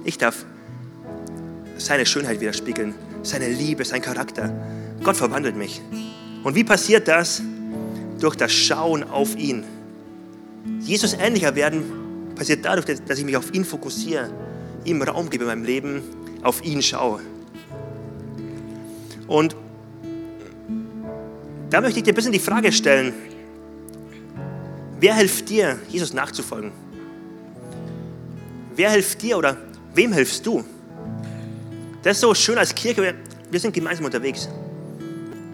[0.04, 0.46] Ich darf
[1.78, 4.54] seine Schönheit widerspiegeln, seine Liebe, sein Charakter.
[5.02, 5.82] Gott verwandelt mich.
[6.44, 7.41] Und wie passiert das?
[8.20, 9.63] Durch das Schauen auf ihn.
[10.82, 11.84] Jesus ähnlicher werden
[12.36, 14.30] passiert dadurch, dass ich mich auf ihn fokussiere,
[14.84, 16.04] ihm Raum gebe in meinem Leben,
[16.43, 17.21] auf ihn schaue.
[19.27, 19.56] Und
[21.69, 23.13] da möchte ich dir ein bisschen die Frage stellen,
[24.99, 26.71] wer hilft dir, Jesus nachzufolgen?
[28.75, 29.58] Wer hilft dir oder
[29.93, 30.63] wem hilfst du?
[32.04, 33.15] Das ist so schön als Kirche,
[33.49, 34.49] wir sind gemeinsam unterwegs.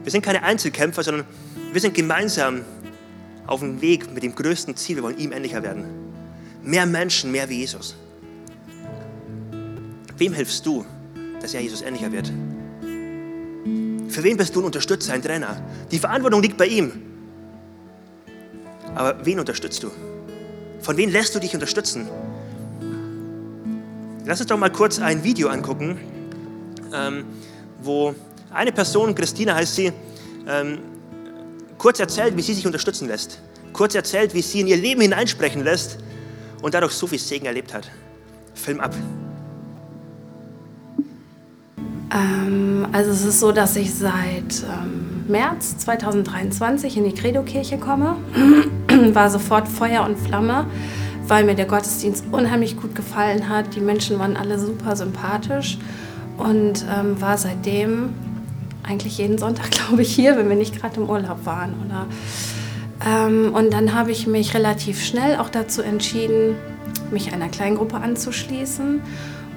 [0.04, 1.26] Wir sind keine Einzelkämpfer, sondern
[1.74, 2.64] wir sind gemeinsam
[3.46, 4.96] auf dem Weg mit dem größten Ziel.
[4.96, 5.86] Wir wollen ihm ähnlicher werden.
[6.64, 7.96] Mehr Menschen, mehr wie Jesus.
[10.18, 10.86] Wem hilfst du,
[11.42, 12.32] dass er Jesus ähnlicher wird?
[14.10, 15.62] Für wen bist du ein Unterstützer, ein Trainer?
[15.92, 16.92] Die Verantwortung liegt bei ihm.
[18.96, 19.92] Aber wen unterstützt du?
[20.82, 22.08] Von wem lässt du dich unterstützen?
[24.26, 26.00] Lass uns doch mal kurz ein Video angucken,
[26.94, 27.26] ähm,
[27.82, 28.16] wo
[28.52, 29.94] eine Person, Christina heißt sie,
[30.48, 30.80] ähm,
[31.78, 33.40] kurz erzählt, wie sie sich unterstützen lässt.
[33.72, 36.00] Kurz erzählt, wie sie in ihr Leben hineinsprechen lässt
[36.62, 37.90] und dadurch so viel Segen erlebt hat.
[38.56, 38.96] Film ab.
[42.14, 48.16] Ähm, also es ist so, dass ich seit ähm, März 2023 in die Credo-Kirche komme.
[49.14, 50.66] War sofort Feuer und Flamme,
[51.28, 53.76] weil mir der Gottesdienst unheimlich gut gefallen hat.
[53.76, 55.78] Die Menschen waren alle super sympathisch
[56.38, 58.14] und ähm, war seitdem
[58.84, 61.74] eigentlich jeden Sonntag, glaube ich, hier, wenn wir nicht gerade im Urlaub waren.
[61.86, 62.06] Oder,
[63.06, 66.56] ähm, und dann habe ich mich relativ schnell auch dazu entschieden,
[67.12, 69.02] mich einer Kleingruppe anzuschließen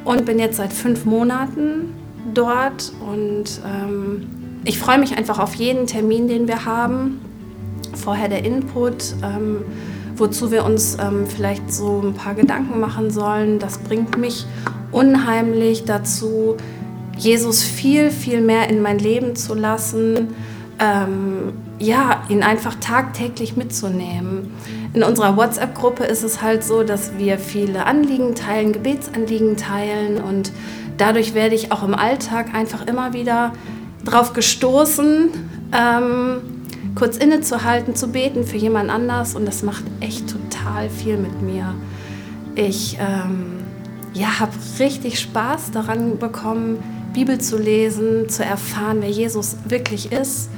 [0.05, 1.95] und bin jetzt seit fünf Monaten
[2.35, 4.27] dort und ähm,
[4.65, 7.21] ich freue mich einfach auf jeden Termin, den wir haben.
[7.95, 9.65] Vorher der Input, ähm,
[10.17, 13.59] wozu wir uns ähm, vielleicht so ein paar Gedanken machen sollen.
[13.59, 14.47] Das bringt mich
[14.93, 16.57] unheimlich dazu,
[17.17, 20.35] Jesus viel, viel mehr in mein Leben zu lassen,
[20.79, 24.55] ähm, ja, ihn einfach tagtäglich mitzunehmen.
[24.95, 30.53] In unserer WhatsApp-Gruppe ist es halt so, dass wir viele Anliegen teilen, Gebetsanliegen teilen und
[31.01, 33.53] dadurch werde ich auch im Alltag einfach immer wieder
[34.05, 35.31] darauf gestoßen,
[35.73, 36.41] ähm,
[36.95, 41.75] kurz innezuhalten, zu beten für jemand anders und das macht echt total viel mit mir.
[42.55, 43.61] Ich ähm,
[44.13, 46.83] ja, habe richtig Spaß daran bekommen,
[47.15, 50.51] Bibel zu lesen, zu erfahren, wer Jesus wirklich ist.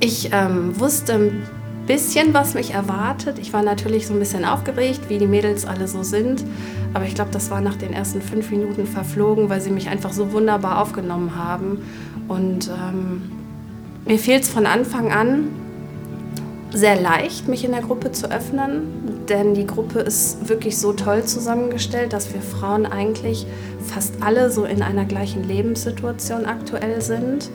[0.00, 1.32] Ich ähm, wusste
[1.86, 3.38] bisschen, was mich erwartet.
[3.38, 6.44] Ich war natürlich so ein bisschen aufgeregt, wie die Mädels alle so sind.
[6.94, 10.12] Aber ich glaube, das war nach den ersten fünf Minuten verflogen, weil sie mich einfach
[10.12, 11.82] so wunderbar aufgenommen haben.
[12.28, 13.30] Und ähm,
[14.06, 15.48] mir fehlt es von Anfang an
[16.72, 21.24] sehr leicht, mich in der Gruppe zu öffnen, denn die Gruppe ist wirklich so toll
[21.24, 23.46] zusammengestellt, dass wir Frauen eigentlich
[23.86, 27.50] fast alle so in einer gleichen Lebenssituation aktuell sind.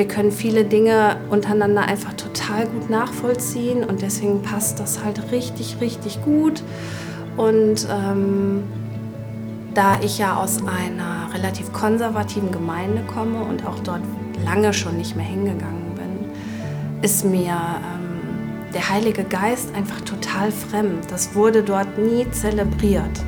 [0.00, 5.76] Wir können viele Dinge untereinander einfach total gut nachvollziehen und deswegen passt das halt richtig,
[5.82, 6.62] richtig gut.
[7.36, 8.62] Und ähm,
[9.74, 14.00] da ich ja aus einer relativ konservativen Gemeinde komme und auch dort
[14.42, 16.30] lange schon nicht mehr hingegangen bin,
[17.02, 21.10] ist mir ähm, der Heilige Geist einfach total fremd.
[21.10, 23.22] Das wurde dort nie zelebriert.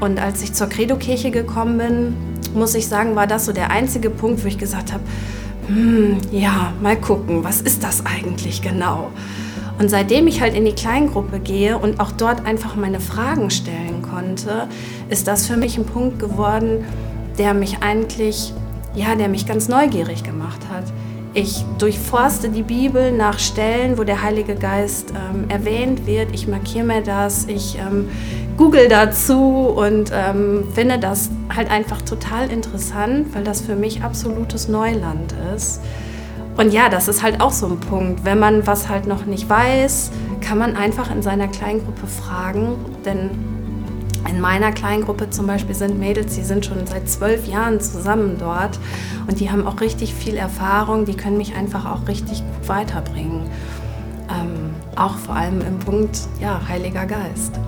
[0.00, 2.16] Und als ich zur Credo-Kirche gekommen bin,
[2.54, 5.04] muss ich sagen, war das so der einzige Punkt, wo ich gesagt habe,
[5.74, 9.10] hm, ja, mal gucken, was ist das eigentlich genau?
[9.78, 14.02] Und seitdem ich halt in die Kleingruppe gehe und auch dort einfach meine Fragen stellen
[14.02, 14.66] konnte,
[15.08, 16.84] ist das für mich ein Punkt geworden,
[17.38, 18.52] der mich eigentlich,
[18.94, 20.84] ja, der mich ganz neugierig gemacht hat.
[21.32, 26.34] Ich durchforste die Bibel nach Stellen, wo der Heilige Geist ähm, erwähnt wird.
[26.34, 28.08] Ich markiere mir das, ich ähm,
[28.56, 29.38] google dazu
[29.68, 35.80] und ähm, finde das halt einfach total interessant, weil das für mich absolutes Neuland ist.
[36.56, 38.24] Und ja, das ist halt auch so ein Punkt.
[38.24, 42.74] Wenn man was halt noch nicht weiß, kann man einfach in seiner Kleingruppe fragen.
[43.04, 43.30] Denn
[44.28, 48.78] in meiner Kleingruppe zum Beispiel sind Mädels, die sind schon seit zwölf Jahren zusammen dort
[49.26, 53.48] und die haben auch richtig viel Erfahrung, die können mich einfach auch richtig gut weiterbringen.
[54.28, 57.58] Ähm, auch vor allem im Punkt, ja, Heiliger Geist.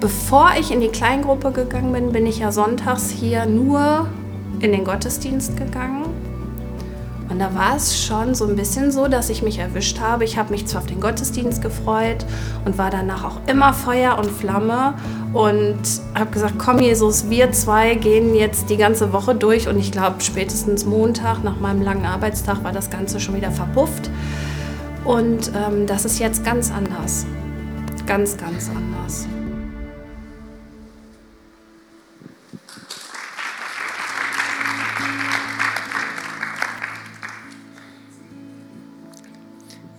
[0.00, 4.06] Bevor ich in die Kleingruppe gegangen bin, bin ich ja sonntags hier nur
[4.60, 6.07] in den Gottesdienst gegangen
[7.38, 10.24] und da war es schon so ein bisschen so, dass ich mich erwischt habe.
[10.24, 12.26] Ich habe mich zwar auf den Gottesdienst gefreut
[12.64, 14.94] und war danach auch immer Feuer und Flamme
[15.32, 15.78] und
[16.16, 20.16] habe gesagt, komm Jesus, wir zwei gehen jetzt die ganze Woche durch und ich glaube
[20.20, 24.10] spätestens Montag nach meinem langen Arbeitstag war das Ganze schon wieder verpufft.
[25.04, 27.24] Und ähm, das ist jetzt ganz anders.
[28.04, 29.28] Ganz, ganz anders.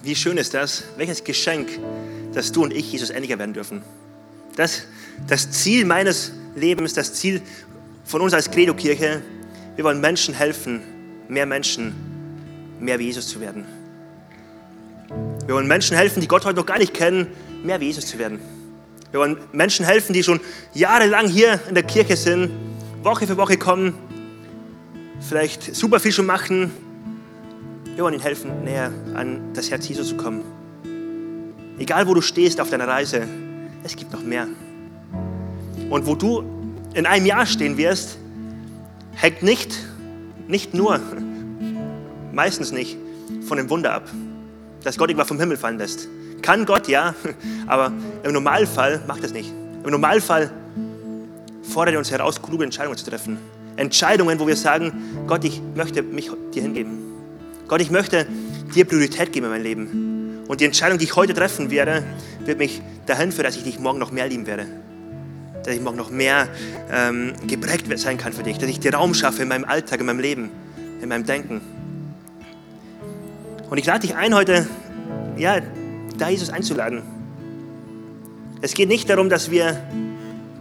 [0.10, 0.86] Wie schön ist das?
[0.98, 1.70] Welches Geschenk,
[2.34, 3.84] dass du und ich Jesus ähnlicher werden dürfen.
[4.56, 4.82] Das,
[5.28, 7.44] das Ziel meines Lebens, das Ziel
[8.06, 9.22] von uns als Credo-Kirche,
[9.76, 10.82] wir wollen Menschen helfen,
[11.28, 11.94] mehr Menschen,
[12.80, 13.66] mehr wie Jesus zu werden.
[15.46, 17.28] Wir wollen Menschen helfen, die Gott heute noch gar nicht kennen,
[17.64, 18.40] mehr wie Jesus zu werden.
[19.12, 20.40] Wir wollen Menschen helfen, die schon
[20.74, 22.50] jahrelang hier in der Kirche sind,
[23.04, 23.94] Woche für Woche kommen,
[25.20, 26.72] vielleicht super viel schon machen,
[28.00, 30.42] wir wollen ihnen helfen, näher an das Herz Jesu zu kommen.
[31.80, 33.28] Egal, wo du stehst auf deiner Reise,
[33.84, 34.48] es gibt noch mehr.
[35.90, 36.46] Und wo du
[36.94, 38.18] in einem Jahr stehen wirst,
[39.16, 39.78] hängt nicht,
[40.48, 41.02] nicht nur,
[42.32, 42.96] meistens nicht,
[43.42, 44.10] von dem Wunder ab,
[44.82, 46.08] dass Gott irgendwas vom Himmel fallen lässt.
[46.42, 47.14] Kann Gott, ja,
[47.68, 47.92] aber
[48.24, 49.52] im Normalfall macht das nicht.
[49.84, 50.50] Im Normalfall
[51.64, 53.40] fordert er uns heraus, kluge Entscheidungen zu treffen.
[53.76, 54.94] Entscheidungen, wo wir sagen,
[55.28, 57.09] Gott, ich möchte mich dir hingeben.
[57.70, 58.26] Gott, ich möchte
[58.74, 60.44] dir Priorität geben in meinem Leben.
[60.48, 62.04] Und die Entscheidung, die ich heute treffen werde,
[62.44, 64.66] wird mich dahin führen, dass ich dich morgen noch mehr lieben werde.
[65.64, 66.48] Dass ich morgen noch mehr
[66.92, 68.58] ähm, geprägt sein kann für dich.
[68.58, 70.50] Dass ich dir Raum schaffe in meinem Alltag, in meinem Leben,
[71.00, 71.62] in meinem Denken.
[73.70, 74.66] Und ich lade dich ein, heute,
[75.38, 75.62] ja,
[76.18, 77.04] da Jesus einzuladen.
[78.62, 79.80] Es geht nicht darum, dass wir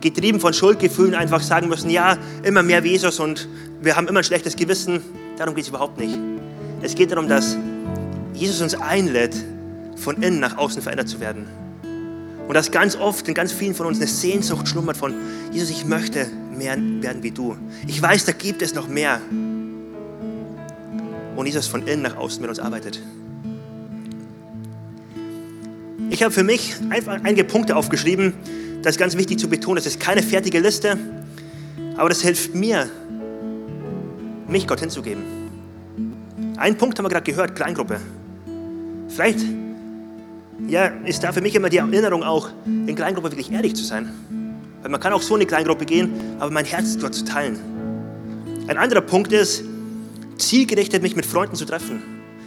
[0.02, 3.48] getrieben von Schuldgefühlen einfach sagen müssen, ja, immer mehr Jesus und
[3.80, 5.00] wir haben immer ein schlechtes Gewissen.
[5.38, 6.18] Darum geht es überhaupt nicht.
[6.80, 7.56] Es geht darum, dass
[8.34, 9.34] Jesus uns einlädt,
[9.96, 11.46] von innen nach außen verändert zu werden.
[12.46, 15.12] Und dass ganz oft in ganz vielen von uns eine Sehnsucht schlummert von,
[15.52, 17.56] Jesus, ich möchte mehr werden wie du.
[17.86, 19.20] Ich weiß, da gibt es noch mehr.
[21.36, 23.02] Und Jesus von innen nach außen mit uns arbeitet.
[26.10, 28.32] Ich habe für mich einfach einige Punkte aufgeschrieben.
[28.82, 29.76] Das ist ganz wichtig zu betonen.
[29.76, 30.96] Das ist keine fertige Liste,
[31.96, 32.88] aber das hilft mir,
[34.46, 35.37] mich Gott hinzugeben.
[36.58, 38.00] Ein Punkt haben wir gerade gehört, Kleingruppe.
[39.08, 39.38] Vielleicht
[40.66, 44.12] ja, ist da für mich immer die Erinnerung auch, in Kleingruppe wirklich ehrlich zu sein.
[44.82, 47.60] Weil man kann auch so in eine Kleingruppe gehen, aber mein Herz dort zu teilen.
[48.66, 49.62] Ein anderer Punkt ist,
[50.36, 52.02] zielgerichtet mich mit Freunden zu treffen.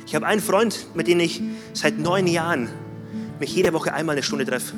[0.05, 1.41] Ich habe einen Freund, mit dem ich
[1.73, 2.67] seit neun Jahren
[3.39, 4.73] mich jede Woche einmal eine Stunde treffe.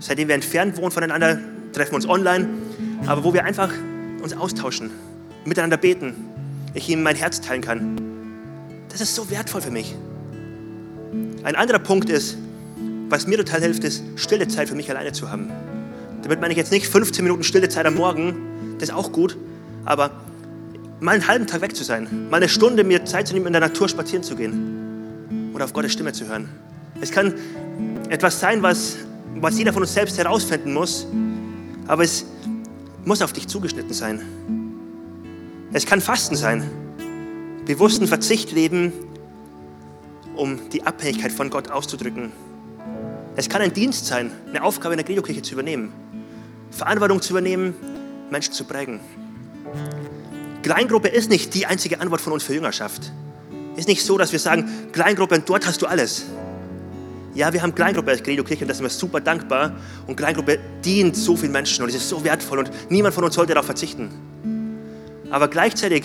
[0.00, 1.38] Seitdem wir entfernt wohnen voneinander,
[1.72, 2.46] treffen wir uns online,
[3.06, 3.72] aber wo wir einfach
[4.22, 4.90] uns austauschen,
[5.46, 6.14] miteinander beten,
[6.74, 8.13] ich ihm mein Herz teilen kann.
[8.94, 9.92] Das ist so wertvoll für mich.
[11.42, 12.38] Ein anderer Punkt ist,
[13.08, 15.50] was mir total hilft, ist, stille Zeit für mich alleine zu haben.
[16.22, 18.36] Damit meine ich jetzt nicht 15 Minuten stille Zeit am Morgen,
[18.78, 19.36] das ist auch gut,
[19.84, 20.12] aber
[21.00, 23.52] mal einen halben Tag weg zu sein, mal eine Stunde mir Zeit zu nehmen, in
[23.52, 26.48] der Natur spazieren zu gehen oder auf Gottes Stimme zu hören.
[27.00, 27.34] Es kann
[28.10, 28.98] etwas sein, was,
[29.40, 31.08] was jeder von uns selbst herausfinden muss,
[31.88, 32.26] aber es
[33.04, 34.22] muss auf dich zugeschnitten sein.
[35.72, 36.70] Es kann Fasten sein
[37.64, 38.92] bewussten Verzicht leben,
[40.36, 42.32] um die Abhängigkeit von Gott auszudrücken.
[43.36, 45.92] Es kann ein Dienst sein, eine Aufgabe in der Credo-Kirche zu übernehmen,
[46.70, 47.74] Verantwortung zu übernehmen,
[48.30, 49.00] Menschen zu prägen.
[50.62, 53.12] Kleingruppe ist nicht die einzige Antwort von uns für Jüngerschaft.
[53.76, 56.26] Ist nicht so, dass wir sagen, Kleingruppe, dort hast du alles.
[57.34, 59.72] Ja, wir haben Kleingruppe als Credo-Kirche und das sind wir super dankbar.
[60.06, 63.34] Und Kleingruppe dient so vielen Menschen und es ist so wertvoll und niemand von uns
[63.34, 64.10] sollte darauf verzichten.
[65.30, 66.04] Aber gleichzeitig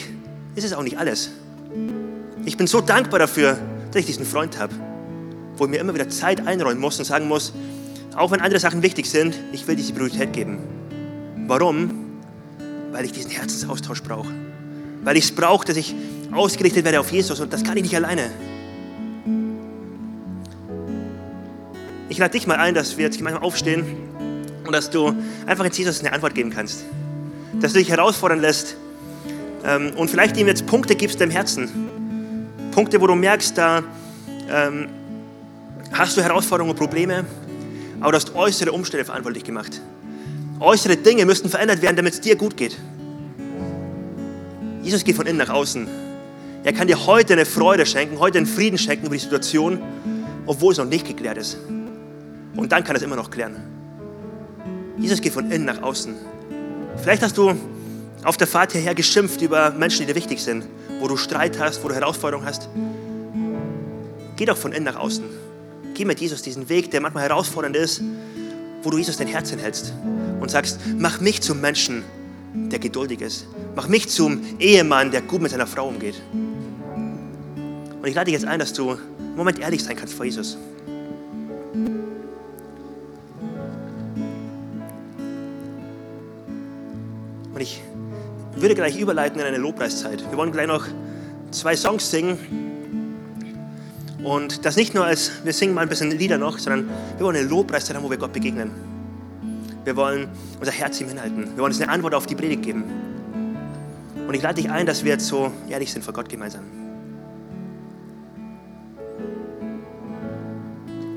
[0.55, 1.29] ist es auch nicht alles.
[2.49, 3.59] Ich bin so dankbar dafür,
[3.91, 4.73] dass ich diesen Freund habe,
[5.55, 7.53] wo ich mir immer wieder Zeit einräumen muss und sagen muss,
[8.15, 10.57] auch wenn andere Sachen wichtig sind, ich will diese Priorität geben.
[11.45, 11.91] Warum?
[12.91, 14.33] Weil ich diesen Herzensaustausch brauche.
[15.03, 15.93] Weil ich es brauche, dass ich
[16.31, 18.31] ausgerichtet werde auf Jesus und das kann ich nicht alleine.
[22.09, 23.85] Ich lade dich mal ein, dass wir jetzt gemeinsam aufstehen
[24.65, 25.13] und dass du
[25.45, 26.83] einfach in Jesus eine Antwort geben kannst.
[27.61, 28.75] Dass du dich herausfordern lässt
[29.63, 31.88] ähm, und vielleicht ihm jetzt Punkte gibst im Herzen.
[32.79, 33.83] Punkte, wo du merkst, da
[34.49, 34.87] ähm,
[35.91, 37.25] hast du Herausforderungen und Probleme,
[37.99, 39.81] aber du hast äußere Umstände verantwortlich gemacht.
[40.61, 42.77] Äußere Dinge müssten verändert werden, damit es dir gut geht.
[44.81, 45.89] Jesus geht von innen nach außen.
[46.63, 49.79] Er kann dir heute eine Freude schenken, heute einen Frieden schenken über die Situation,
[50.45, 51.57] obwohl es noch nicht geklärt ist.
[52.55, 53.57] Und dann kann er es immer noch klären.
[54.97, 56.15] Jesus geht von innen nach außen.
[56.95, 57.53] Vielleicht hast du
[58.23, 60.65] auf der Fahrt hierher geschimpft über Menschen, die dir wichtig sind,
[60.99, 62.69] wo du Streit hast, wo du Herausforderungen hast.
[64.35, 65.23] Geh doch von innen nach außen.
[65.93, 68.01] Geh mit Jesus diesen Weg, der manchmal herausfordernd ist,
[68.83, 69.93] wo du Jesus dein Herz hinhältst
[70.39, 72.03] und sagst, mach mich zum Menschen,
[72.53, 73.47] der geduldig ist.
[73.75, 76.21] Mach mich zum Ehemann, der gut mit seiner Frau umgeht.
[76.33, 80.57] Und ich lade dich jetzt ein, dass du einen Moment ehrlich sein kannst vor Jesus.
[87.53, 87.81] Und ich
[88.61, 90.23] würde gleich überleiten in eine Lobpreiszeit.
[90.29, 90.85] Wir wollen gleich noch
[91.51, 92.37] zwei Songs singen.
[94.23, 97.37] Und das nicht nur als, wir singen mal ein bisschen Lieder noch, sondern wir wollen
[97.37, 98.71] eine Lobpreiszeit haben, wo wir Gott begegnen.
[99.85, 100.27] Wir wollen
[100.59, 101.45] unser Herz ihm hinhalten.
[101.55, 102.83] Wir wollen uns eine Antwort auf die Predigt geben.
[104.27, 106.63] Und ich lade dich ein, dass wir jetzt so ehrlich sind vor Gott gemeinsam.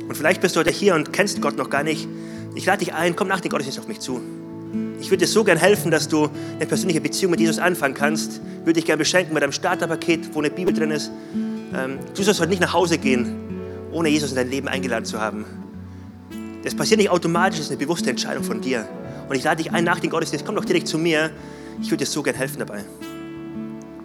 [0.09, 2.07] Und vielleicht bist du heute hier und kennst Gott noch gar nicht.
[2.55, 4.21] Ich lade dich ein, komm nach dem Gottesdienst auf mich zu.
[5.03, 8.41] Ich würde dir so gern helfen, dass du eine persönliche Beziehung mit Jesus anfangen kannst.
[8.61, 11.11] Würde dich gerne beschenken mit einem Starterpaket, wo eine Bibel drin ist.
[11.75, 13.35] Ähm, du sollst heute nicht nach Hause gehen,
[13.91, 15.45] ohne Jesus in dein Leben eingeladen zu haben.
[16.63, 18.89] Das passiert nicht automatisch, das ist eine bewusste Entscheidung von dir.
[19.29, 21.31] Und ich lade dich ein nach dem Gottesdienst, komm doch direkt zu mir.
[21.81, 22.85] Ich würde dir so gern helfen dabei.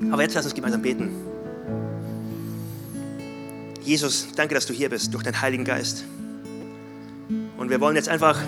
[0.10, 1.12] Aber jetzt lass uns gemeinsam beten.
[3.84, 6.06] Jesus, danke, dass du hier bist durch deinen Heiligen Geist.
[7.56, 8.40] Und wir wollen jetzt einfach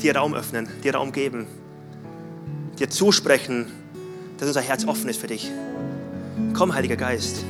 [0.00, 1.48] dir Raum öffnen, dir Raum geben,
[2.78, 3.66] dir zusprechen,
[4.38, 5.50] dass unser Herz offen ist für dich.
[6.52, 7.44] Komm, Heiliger Geist,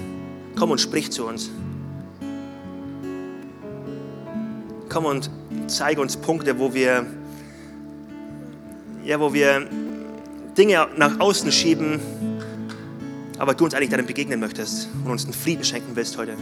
[0.56, 1.50] komm und sprich zu uns.
[4.88, 5.30] Komm und
[5.66, 7.06] zeige uns Punkte, wo wir,
[9.04, 9.66] ja, wo wir
[10.56, 12.00] Dinge nach außen schieben,
[13.38, 16.36] aber du uns eigentlich darin begegnen möchtest und uns einen Frieden schenken willst heute.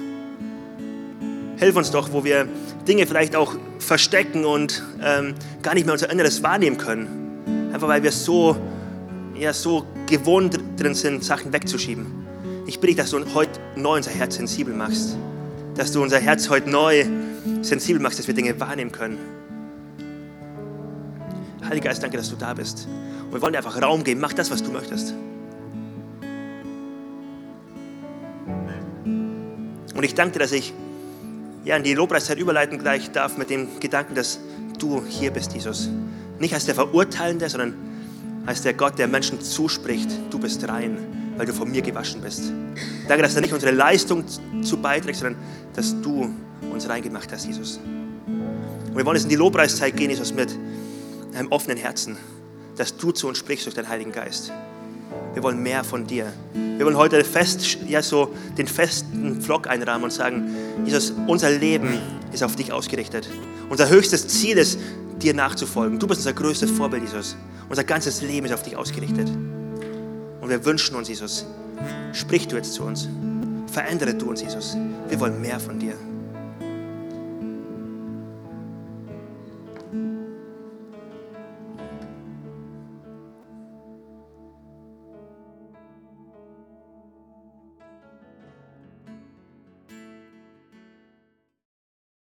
[1.57, 2.49] Hilf uns doch, wo wir
[2.87, 7.71] Dinge vielleicht auch verstecken und ähm, gar nicht mehr unser Inneres wahrnehmen können.
[7.73, 8.57] Einfach weil wir so,
[9.43, 12.07] ja, so gewohnt drin sind, Sachen wegzuschieben.
[12.67, 15.17] Ich bitte dich, dass du heute neu unser Herz sensibel machst.
[15.75, 17.05] Dass du unser Herz heute neu
[17.63, 19.19] sensibel machst, dass wir Dinge wahrnehmen können.
[21.69, 22.87] Heiliger Geist, danke, dass du da bist.
[23.25, 24.21] Und wir wollen dir einfach Raum geben.
[24.21, 25.15] Mach das, was du möchtest.
[29.95, 30.73] Und ich danke dir, dass ich
[31.65, 34.39] ja, in die Lobpreiszeit überleiten gleich darf mit dem Gedanken, dass
[34.79, 35.89] du hier bist, Jesus.
[36.39, 37.92] Nicht als der Verurteilende, sondern
[38.47, 40.99] als der Gott, der Menschen zuspricht, du bist rein,
[41.37, 42.53] weil du von mir gewaschen bist.
[43.09, 44.25] Danke, dass da nicht unsere Leistung
[44.63, 45.41] zu beiträgt, sondern
[45.75, 46.35] dass du
[46.73, 47.81] uns reingemacht hast, Jesus.
[48.27, 50.57] Und wir wollen jetzt in die Lobpreiszeit gehen, Jesus, mit
[51.35, 52.17] einem offenen Herzen,
[52.77, 54.53] dass du zu uns sprichst durch deinen Heiligen Geist.
[55.35, 56.33] Wir wollen mehr von dir.
[56.55, 61.99] Wir wollen heute fest, ja, so den festen Vlog einrahmen und sagen, Jesus, unser Leben
[62.33, 63.29] ist auf dich ausgerichtet.
[63.71, 64.79] Unser höchstes Ziel ist,
[65.23, 65.99] dir nachzufolgen.
[65.99, 67.37] Du bist unser größtes Vorbild, Jesus.
[67.73, 69.31] Unser ganzes Leben ist auf dich ausgerichtet.
[69.31, 71.47] Und wir wünschen uns, Jesus,
[72.13, 73.09] sprich du jetzt zu uns.
[73.67, 74.77] Verändere du uns, Jesus.
[75.09, 75.95] Wir wollen mehr von dir.